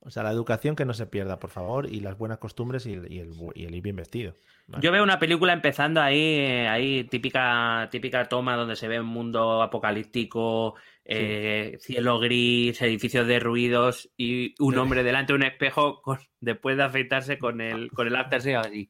[0.05, 2.93] O sea, la educación que no se pierda, por favor, y las buenas costumbres y
[2.93, 4.33] el, y el bu- y el ir bien vestido.
[4.67, 4.83] ¿vale?
[4.83, 9.05] Yo veo una película empezando ahí, eh, ahí típica, típica toma donde se ve un
[9.07, 10.75] mundo apocalíptico,
[11.05, 16.83] eh, cielo gris, edificios derruidos y un hombre delante de un espejo con- después de
[16.83, 18.89] afeitarse con el, con el aftershave así.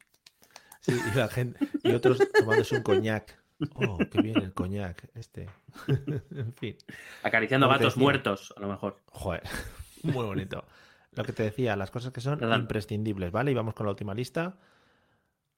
[0.82, 3.40] Sí, y la gente, y otros tomándose un coñac.
[3.76, 5.48] Oh, qué bien el coñac, este.
[5.88, 6.76] en fin.
[7.22, 8.02] Acariciando gatos decía.
[8.04, 8.98] muertos, a lo mejor.
[9.06, 9.44] Joder,
[10.04, 10.66] muy bonito.
[11.16, 12.62] Lo que te decía, las cosas que son Perdón.
[12.62, 13.52] imprescindibles, ¿vale?
[13.52, 14.58] Y vamos con la última lista.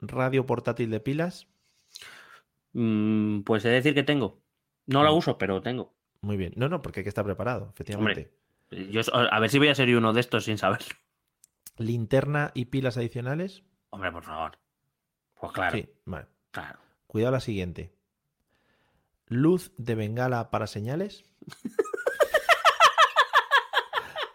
[0.00, 1.46] Radio portátil de pilas.
[2.72, 4.40] Mm, pues he de decir que tengo.
[4.86, 5.94] No la uso, pero tengo.
[6.20, 6.52] Muy bien.
[6.56, 8.32] No, no, porque hay que estar preparado, efectivamente.
[8.70, 10.88] Yo, a ver si voy a ser uno de estos sin saberlo.
[11.78, 13.62] Linterna y pilas adicionales.
[13.90, 14.58] Hombre, por favor.
[15.40, 16.26] Pues claro, Sí, vale.
[16.50, 16.78] claro.
[17.06, 17.92] Cuidado la siguiente.
[19.28, 21.24] Luz de bengala para señales.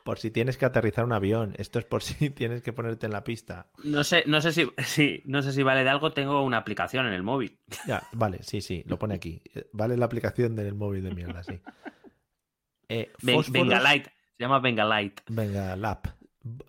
[0.04, 1.54] por si tienes que aterrizar un avión.
[1.58, 3.68] Esto es por si tienes que ponerte en la pista.
[3.84, 7.06] No sé, no sé si, si- no sé si vale de algo, tengo una aplicación
[7.08, 7.58] en el móvil.
[7.88, 9.42] Ya, vale, sí, sí, lo pone aquí.
[9.56, 11.60] Eh, Vale la aplicación del móvil de mierda, sí.
[12.90, 14.06] Eh, fósforos- Venga Light.
[14.38, 15.22] Se llama Venga Light.
[15.30, 16.08] Venga, LAP.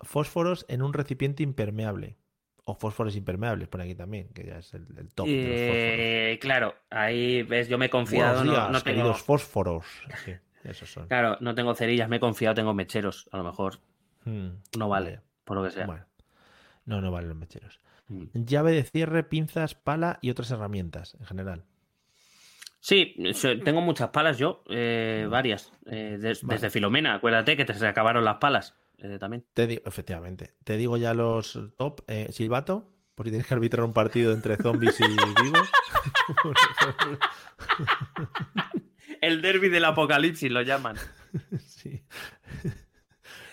[0.01, 2.17] Fósforos en un recipiente impermeable.
[2.65, 5.75] O fósforos impermeables, pone aquí también, que ya es el, el top de los fósforos.
[5.75, 9.85] Eh, claro, ahí ves, yo me he confiado, Buenos no, días, no tengo, queridos fósforos.
[10.23, 10.31] Sí,
[10.63, 11.07] esos son.
[11.07, 13.79] claro, no tengo cerillas, me he confiado, tengo mecheros, a lo mejor
[14.25, 15.85] Hmm, no vale, por lo que sea.
[15.85, 16.05] Bueno,
[16.85, 17.79] no, no valen los mecheros.
[18.07, 18.25] Mm.
[18.45, 21.63] Llave de cierre, pinzas, pala y otras herramientas en general.
[22.79, 23.15] Sí,
[23.63, 28.23] tengo muchas palas yo, eh, varias, eh, des- desde Filomena, acuérdate que te se acabaron
[28.25, 29.45] las palas eh, también.
[29.53, 30.53] Te digo, efectivamente.
[30.65, 32.01] Te digo ya los top.
[32.07, 35.03] Eh, Silbato, por si tienes que arbitrar un partido entre zombies y
[35.43, 35.69] vivos.
[39.23, 40.97] El derby del apocalipsis lo llaman.
[41.65, 42.03] Sí.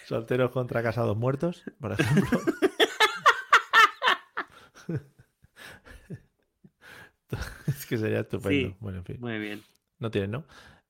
[0.04, 2.40] Solteros contra casados muertos, por ejemplo.
[7.68, 8.68] es que sería estupendo.
[8.68, 8.76] Sí.
[8.80, 9.16] Bueno, en fin.
[9.18, 9.62] Muy bien.
[9.98, 10.44] No tienes, ¿no?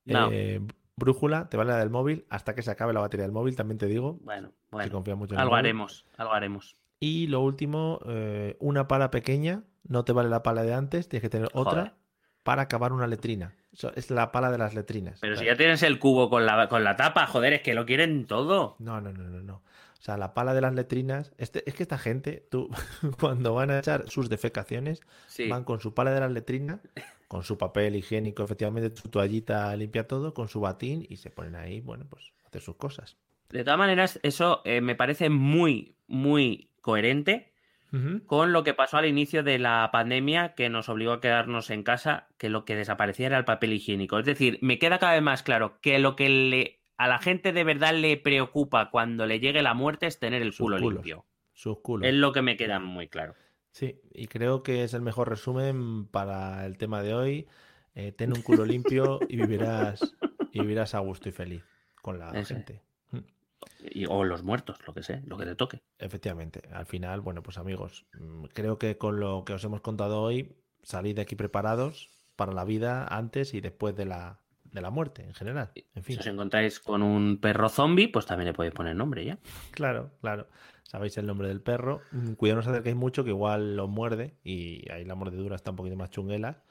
[0.04, 0.32] No.
[0.32, 0.60] Eh,
[0.96, 3.78] brújula, te vale la del móvil hasta que se acabe la batería del móvil, también
[3.78, 4.18] te digo.
[4.22, 4.90] Bueno, bueno.
[4.90, 6.76] confía mucho en Algo haremos, algo haremos.
[6.98, 11.22] Y lo último, eh, una pala pequeña, no te vale la pala de antes, tienes
[11.22, 11.98] que tener otra
[12.42, 13.54] para acabar una letrina.
[13.94, 15.18] Es la pala de las letrinas.
[15.20, 17.86] Pero si ya tienes el cubo con la, con la tapa, joder, es que lo
[17.86, 18.76] quieren todo.
[18.78, 19.54] No, no, no, no, no.
[19.98, 21.32] O sea, la pala de las letrinas.
[21.38, 22.68] Este, es que esta gente, tú,
[23.20, 25.48] cuando van a echar sus defecaciones, Sí.
[25.48, 26.80] van con su pala de las letrinas,
[27.28, 31.54] con su papel higiénico, efectivamente, su toallita limpia todo, con su batín y se ponen
[31.54, 33.16] ahí, bueno, pues hacer sus cosas.
[33.50, 37.49] De todas maneras, eso eh, me parece muy, muy coherente
[38.26, 41.82] con lo que pasó al inicio de la pandemia que nos obligó a quedarnos en
[41.82, 44.18] casa, que lo que desaparecía era el papel higiénico.
[44.18, 47.52] Es decir, me queda cada vez más claro que lo que le, a la gente
[47.52, 50.92] de verdad le preocupa cuando le llegue la muerte es tener el Sus culo culos.
[50.94, 51.26] limpio.
[51.52, 52.08] Sus culos.
[52.08, 53.34] Es lo que me queda muy claro.
[53.72, 57.48] Sí, y creo que es el mejor resumen para el tema de hoy.
[57.94, 60.16] Eh, ten un culo limpio y vivirás,
[60.52, 61.64] y vivirás a gusto y feliz
[62.02, 62.82] con la gente.
[63.92, 65.80] Y- o los muertos, lo que sea, lo que te toque.
[65.98, 70.20] Efectivamente, al final, bueno, pues amigos, mm, creo que con lo que os hemos contado
[70.22, 74.90] hoy, salid de aquí preparados para la vida antes y después de la, de la
[74.90, 75.72] muerte en general.
[75.94, 79.24] En fin, Si os encontráis con un perro zombie, pues también le podéis poner nombre
[79.24, 79.38] ya.
[79.72, 80.46] claro, claro.
[80.84, 82.00] Sabéis el nombre del perro.
[82.10, 85.70] Mm, Cuidado, no os acerquéis mucho, que igual lo muerde y ahí la mordedura está
[85.70, 86.62] un poquito más chunguela.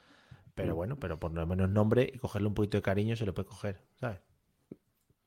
[0.54, 3.32] Pero bueno, pero por lo menos nombre y cogerle un poquito de cariño se lo
[3.32, 4.18] puede coger, ¿sabes?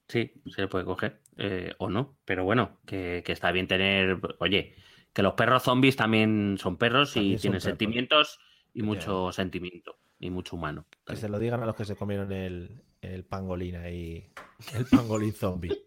[0.07, 1.21] Sí, se le puede coger.
[1.37, 2.17] eh, o no.
[2.25, 4.19] Pero bueno, que, que está bien tener.
[4.39, 4.75] Oye,
[5.13, 7.63] que los perros zombies también son perros También y son tienen perros.
[7.63, 8.39] sentimientos
[8.73, 9.97] y mucho sentimiento.
[10.19, 10.85] Y mucho humano.
[11.05, 14.31] Que se lo digan a los que se comieron el, el pangolín ahí,
[14.75, 15.83] el pangolín zombie.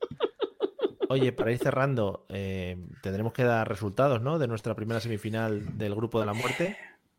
[1.08, 4.38] Oye, para ir cerrando, eh, tendremos que dar resultados, ¿no?
[4.38, 6.76] De nuestra primera semifinal del grupo de la muerte.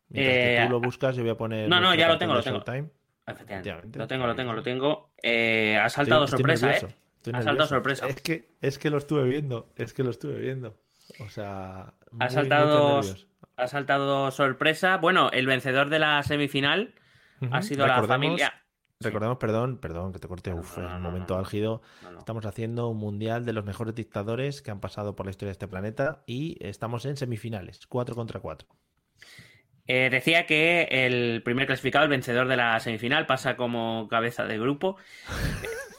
[0.09, 1.69] Mientras que Eh, tú lo buscas, yo voy a poner.
[1.69, 2.57] no, no, ya lo tengo, lo tengo.
[2.57, 2.89] Showtime.
[3.27, 3.99] Efectivamente.
[3.99, 5.11] Lo tengo, lo tengo, lo tengo.
[5.21, 6.87] Eh, ha saltado Estoy- sorpresa, ¿eh?
[7.33, 8.07] Ha saltado sorpresa.
[8.07, 10.77] Es que, es que lo estuve viendo, es que lo estuve viendo.
[11.19, 13.01] O sea, muy, Ha saltado,
[13.57, 14.97] ha saltado sorpresa.
[14.97, 16.93] Bueno, el vencedor de la semifinal
[17.51, 18.53] ha sido la familia.
[18.99, 21.81] Recordemos, perdón, perdón, que te corte, No, uf, no, es no, un momento álgido.
[22.17, 25.53] Estamos haciendo un mundial de los mejores dictadores que han pasado por la historia de
[25.53, 28.67] este planeta y estamos en semifinales, 4 contra 4.
[29.87, 34.59] Eh, decía que el primer clasificado, el vencedor de la semifinal, pasa como cabeza de
[34.59, 34.97] grupo.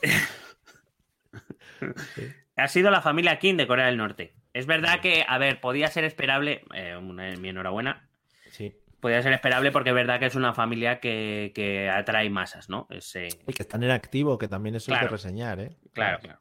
[2.56, 4.34] ha sido la familia Kim de Corea del Norte.
[4.52, 6.98] Es verdad que, a ver, podía ser esperable, eh,
[7.38, 8.07] mi enhorabuena,
[8.98, 9.02] Sí.
[9.02, 12.86] podía ser esperable porque es verdad que es una familia que, que atrae masas, ¿no?
[12.90, 15.76] Ese, Y que están en activo, que también eso hay que reseñar, ¿eh?
[15.92, 16.38] Claro, claro.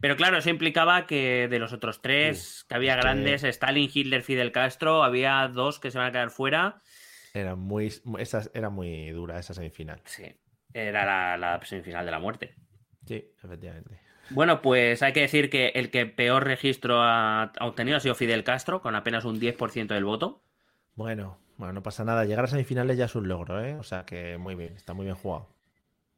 [0.00, 4.22] Pero claro, eso implicaba que de los otros tres, que había que- grandes, Stalin, Hitler,
[4.22, 6.82] Fidel Castro, había dos que se van a quedar fuera.
[7.32, 10.00] Era muy, esa, era muy dura esa semifinal.
[10.04, 10.24] Sí,
[10.72, 12.54] era la, la semifinal de la muerte.
[13.06, 14.00] Sí, efectivamente.
[14.30, 18.42] Bueno, pues hay que decir que el que peor registro ha obtenido ha sido Fidel
[18.44, 20.42] Castro, con apenas un 10% del voto.
[20.94, 22.24] Bueno, bueno, no pasa nada.
[22.24, 23.74] Llegar a semifinales ya es un logro, ¿eh?
[23.76, 25.48] O sea que muy bien, está muy bien jugado.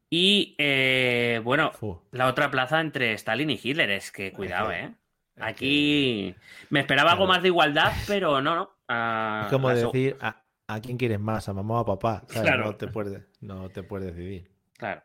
[0.09, 1.73] Y eh, bueno,
[2.13, 4.95] la otra plaza entre Stalin y Hitler, es que cuidado, ¿eh?
[5.39, 6.35] Aquí
[6.71, 8.71] me esperaba algo más de igualdad, pero no, no.
[8.89, 11.49] Ah, Es como decir, ¿a, a quién quieres más?
[11.49, 12.23] ¿A mamá o a papá?
[12.29, 12.43] ¿Sabes?
[12.49, 12.65] Claro.
[12.67, 14.51] No, te puedes, no te puedes decidir.
[14.79, 15.03] Claro.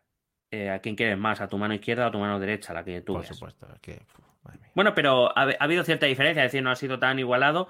[0.51, 1.41] Eh, ¿A quién quieres más?
[1.41, 2.73] ¿A tu mano izquierda o a tu mano derecha?
[2.73, 3.35] La que tú Por veas.
[3.35, 3.67] supuesto.
[3.73, 4.01] Es que.
[4.75, 7.67] Bueno, pero ha, ha habido cierta diferencia, es decir, no ha sido tan igualado.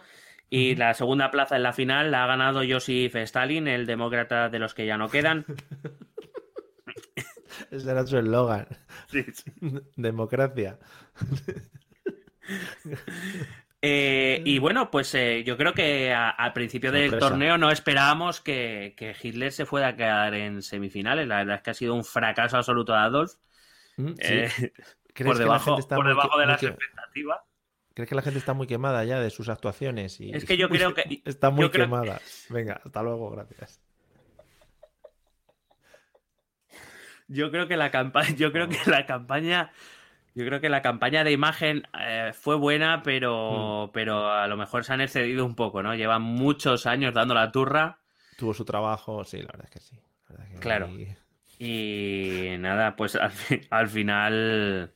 [0.53, 4.59] Y la segunda plaza en la final la ha ganado Joseph Stalin, el demócrata de
[4.59, 5.45] los que ya no quedan.
[7.71, 8.67] Ese era su eslogan.
[9.95, 10.77] Democracia.
[13.83, 18.39] Eh, y bueno, pues eh, yo creo que a- al principio del torneo no esperábamos
[18.39, 21.27] que, que Hitler se fuera a quedar en semifinales.
[21.27, 23.31] La verdad es que ha sido un fracaso absoluto de Adolf.
[23.97, 24.15] Mm, Sí.
[24.21, 24.73] Eh,
[25.25, 27.39] por debajo, por debajo de las expectativas.
[27.93, 30.19] ¿Crees que la gente está muy quemada ya de sus actuaciones?
[30.19, 30.31] Y...
[30.31, 31.21] Es que yo creo que.
[31.25, 32.21] Está muy quemada.
[32.49, 33.81] Venga, hasta luego, gracias.
[37.27, 38.35] Yo creo que la campaña.
[38.35, 39.71] Yo creo que la campaña.
[40.33, 43.91] Yo creo que la campaña de imagen eh, fue buena, pero, hmm.
[43.91, 45.93] pero a lo mejor se han excedido un poco, ¿no?
[45.93, 47.99] Llevan muchos años dando la turra.
[48.37, 49.99] Tuvo su trabajo, sí, la verdad es que sí.
[50.59, 50.89] claro.
[51.59, 54.91] Y nada, pues al, final.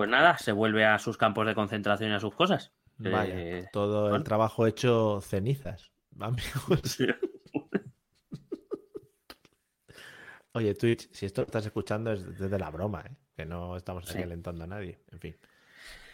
[0.00, 2.72] Pues nada, se vuelve a sus campos de concentración y a sus cosas.
[2.96, 6.98] Vaya, eh, todo el trabajo hecho cenizas, amigos.
[10.52, 13.14] Oye, Twitch, si esto estás escuchando es desde la broma, ¿eh?
[13.36, 15.00] que no estamos aquí alentando a nadie.
[15.12, 15.36] En fin.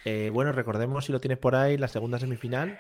[0.05, 2.77] Eh, bueno, recordemos si lo tienes por ahí, la segunda semifinal.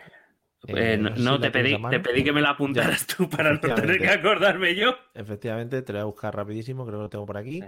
[0.67, 4.75] no, te, pedí, te pedí que me la apuntaras tú para no tener que acordarme
[4.75, 4.97] yo.
[5.15, 7.63] Efectivamente, te lo voy a buscar rapidísimo, creo que lo tengo por aquí.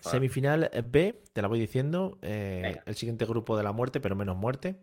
[0.00, 2.18] Semifinal B, te la voy diciendo.
[2.22, 4.76] Eh, el siguiente grupo de la muerte, pero menos muerte.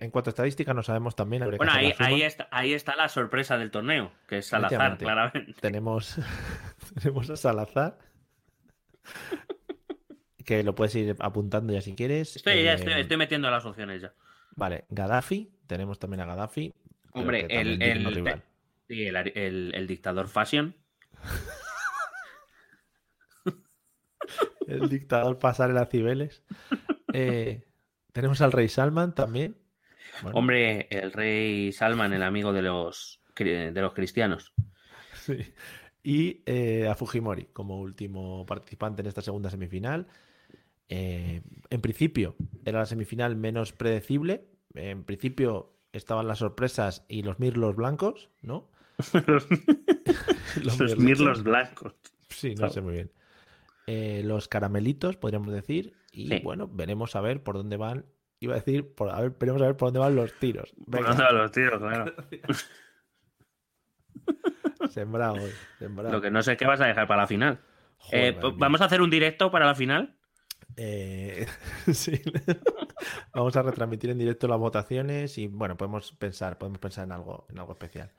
[0.00, 1.44] En cuanto a estadísticas, no sabemos también.
[1.44, 5.54] Bueno, ahí, ahí, está, ahí está la sorpresa del torneo, que es Salazar, claramente.
[5.60, 6.18] Tenemos,
[7.02, 7.98] tenemos a Salazar,
[10.46, 12.36] que lo puedes ir apuntando ya si quieres.
[12.36, 14.14] Estoy, ya estoy, estoy, metiendo las opciones ya.
[14.54, 16.72] Vale, Gaddafi, tenemos también a Gaddafi.
[17.12, 18.06] Hombre, el, el,
[18.88, 20.74] el, el, dictador Fashion.
[24.66, 26.42] el dictador pasar el Cibeles.
[27.12, 27.64] Eh,
[28.12, 29.56] tenemos al rey Salman también.
[30.32, 34.52] Hombre, el rey Salman, el amigo de los, de los cristianos.
[35.22, 35.38] Sí.
[36.02, 40.08] Y eh, a Fujimori como último participante en esta segunda semifinal.
[40.88, 44.48] Eh, en principio era la semifinal menos predecible.
[44.74, 48.68] En principio estaban las sorpresas y los mirlos blancos, ¿no?
[50.62, 51.94] los, mirlos blancos.
[52.28, 53.12] Sí, no sé muy bien.
[53.86, 55.94] Eh, los caramelitos, podríamos decir.
[56.12, 58.06] Y bueno, veremos a ver por dónde van.
[58.40, 60.74] Iba a decir, por, a ver, veremos a ver por dónde van los tiros.
[60.90, 61.78] ¿Por dónde van los tiros?
[61.78, 62.14] Claro.
[64.90, 65.36] sembrado,
[65.78, 66.12] sembrado.
[66.12, 67.60] Lo que no sé es qué vas a dejar para la final.
[68.10, 70.16] Eh, ¿Vamos a hacer un directo para la final?
[70.76, 71.46] Eh,
[71.92, 72.20] sí.
[73.34, 77.46] Vamos a retransmitir en directo las votaciones y bueno, podemos pensar, podemos pensar en algo,
[77.50, 78.10] en algo especial.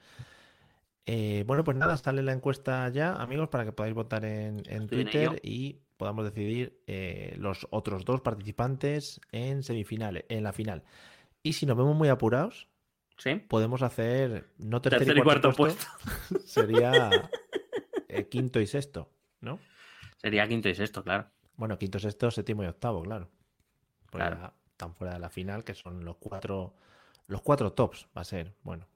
[1.06, 5.40] Eh, bueno, pues nada, sale la encuesta ya, amigos, para que podáis votar en, Twitter
[5.44, 10.84] y podamos decidir eh, los otros dos participantes en semifinales, en la final.
[11.42, 12.70] Y si nos vemos muy apurados,
[13.18, 13.36] ¿Sí?
[13.36, 15.86] podemos hacer no tercer, y cuarto, puesto,
[16.46, 17.10] sería
[18.08, 19.10] eh, quinto y sexto,
[19.42, 19.60] ¿no?
[20.18, 21.28] Sería quinto y sexto, claro.
[21.58, 23.30] Bueno, quinto, sexto, séptimo y octavo, claro.
[24.10, 24.54] claro.
[24.72, 26.76] Están fuera de la final, que son los cuatro,
[27.28, 28.56] los cuatro tops, va a ser.
[28.64, 28.88] Bueno,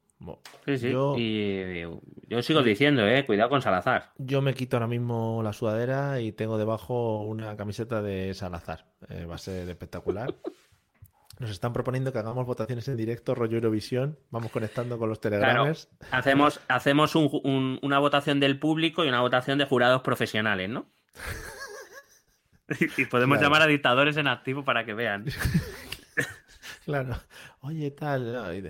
[0.65, 0.91] Sí, sí.
[0.91, 1.83] Yo, y
[2.27, 4.11] yo sigo diciendo, eh, cuidado con Salazar.
[4.17, 8.85] Yo me quito ahora mismo la sudadera y tengo debajo una camiseta de Salazar.
[9.09, 10.33] Eh, va a ser espectacular.
[11.39, 14.17] Nos están proponiendo que hagamos votaciones en directo, rollo Eurovisión.
[14.31, 15.87] Vamos conectando con los telegrames.
[16.09, 20.87] hacemos hacemos una votación del público y una votación de jurados profesionales, ¿no?
[22.97, 25.25] y podemos llamar a dictadores en activo para que vean.
[26.87, 27.17] Claro.
[27.59, 28.63] Oye, tal,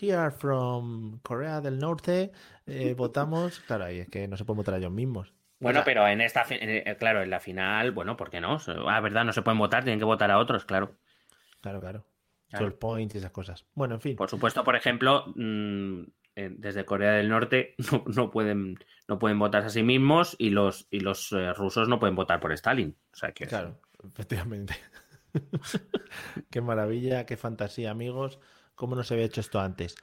[0.00, 2.30] here from Corea del Norte,
[2.64, 3.58] eh, votamos.
[3.66, 5.34] Claro, ahí es que no se pueden votar ellos mismos.
[5.58, 8.58] Bueno, pero en esta, eh, claro, en la final, bueno, ¿por qué no?
[8.86, 10.96] Ah, verdad, no se pueden votar, tienen que votar a otros, claro.
[11.60, 12.06] Claro, claro.
[12.50, 12.78] claro.
[12.78, 13.66] points y esas cosas.
[13.74, 14.16] Bueno, en fin.
[14.16, 16.02] Por supuesto, por ejemplo, mm,
[16.36, 17.74] desde Corea del Norte
[18.14, 21.98] no, pueden, no pueden votar a sí mismos y los, y los eh, rusos no
[21.98, 22.94] pueden votar por Stalin.
[23.12, 23.46] O sea que...
[23.46, 24.76] Claro, efectivamente.
[26.50, 28.38] qué maravilla, qué fantasía, amigos.
[28.74, 29.96] ¿Cómo no se había hecho esto antes?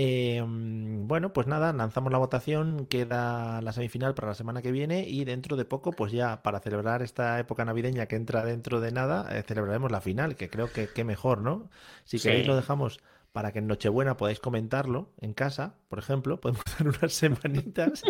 [0.00, 5.08] Em, bueno, pues nada, lanzamos la votación, queda la semifinal para la semana que viene
[5.08, 8.92] y dentro de poco, pues ya para celebrar esta época navideña que entra dentro de
[8.92, 11.68] nada, eh, celebraremos la final, que creo que, qué mejor, ¿no?
[12.04, 13.00] Si queréis lo dejamos
[13.32, 18.04] para que en Nochebuena podáis comentarlo en casa, por ejemplo, podemos dar unas semanitas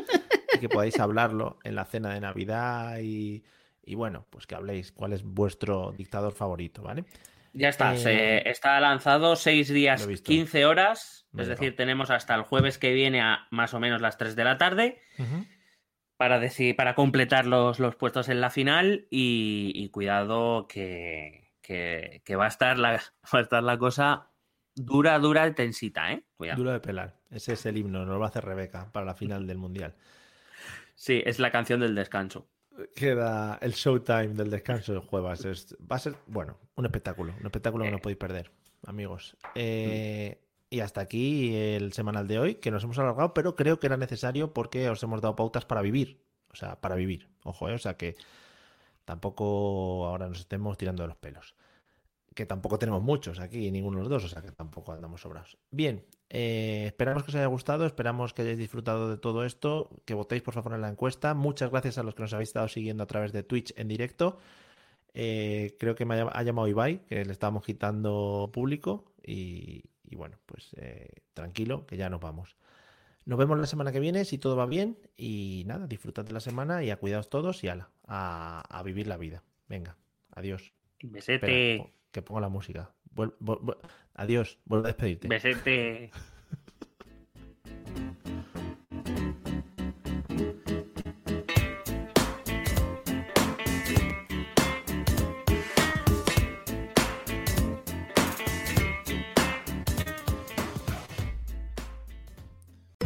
[0.55, 3.45] y que podáis hablarlo en la cena de Navidad y
[3.89, 7.07] y bueno, pues que habléis cuál es vuestro dictador favorito, ¿vale?
[7.55, 12.43] Ya está, se eh, está lanzado seis días, 15 horas, es decir, tenemos hasta el
[12.43, 15.01] jueves que viene a más o menos las 3 de la tarde
[16.19, 22.45] para, decir, para completar los, los, puestos en la final y, cuidado que, que, va,
[22.45, 23.01] a estar la,
[23.35, 24.31] va a estar la cosa
[24.75, 26.25] dura, dura, tensita, ¿eh?
[26.57, 29.15] Dura de pelar, ese es el himno, nos lo va a hacer Rebeca para la
[29.15, 29.95] final del Mundial.
[30.95, 32.47] Sí, es la canción del descanso
[32.95, 35.75] queda el showtime del descanso del jueves.
[35.91, 37.35] va a ser, bueno, un espectáculo.
[37.41, 38.51] Un espectáculo que no podéis perder,
[38.87, 39.37] amigos.
[39.55, 40.41] Eh,
[40.71, 43.97] y hasta aquí el semanal de hoy, que nos hemos alargado, pero creo que era
[43.97, 46.21] necesario porque os hemos dado pautas para vivir.
[46.53, 47.29] O sea, para vivir.
[47.45, 48.17] Ojo, eh, o sea que
[49.05, 51.55] tampoco ahora nos estemos tirando de los pelos.
[52.39, 55.59] Que tampoco tenemos muchos aquí, ninguno de los dos, o sea que tampoco andamos sobrados.
[55.73, 60.15] Bien, eh, esperamos que os haya gustado, esperamos que hayáis disfrutado de todo esto, que
[60.15, 61.35] votéis por favor en la encuesta.
[61.35, 64.39] Muchas gracias a los que nos habéis estado siguiendo a través de Twitch en directo.
[65.15, 69.83] Eh, creo que me ha, llamado Ibai, que le estábamos quitando público y,
[70.13, 72.55] bueno, pues eh, tranquilo, que ya nos vamos.
[73.25, 76.41] Nos vemos la semana que viene si todo va bien y nada, disfrutad de la
[76.41, 79.43] semana y a cuidados todos y ala, a, vivir la vida.
[79.67, 79.97] Venga,
[80.31, 80.73] adiós.
[81.03, 81.98] Besete.
[82.13, 82.91] Que pongo la música.
[84.15, 85.29] adiós, vuelvo a despedirte.
[85.29, 86.11] Besete.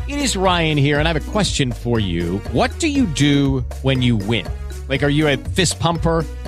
[0.09, 2.39] It is Ryan here, and I have a question for you.
[2.53, 4.47] What do you do when you win?
[4.89, 6.25] Like, are you a fist pumper?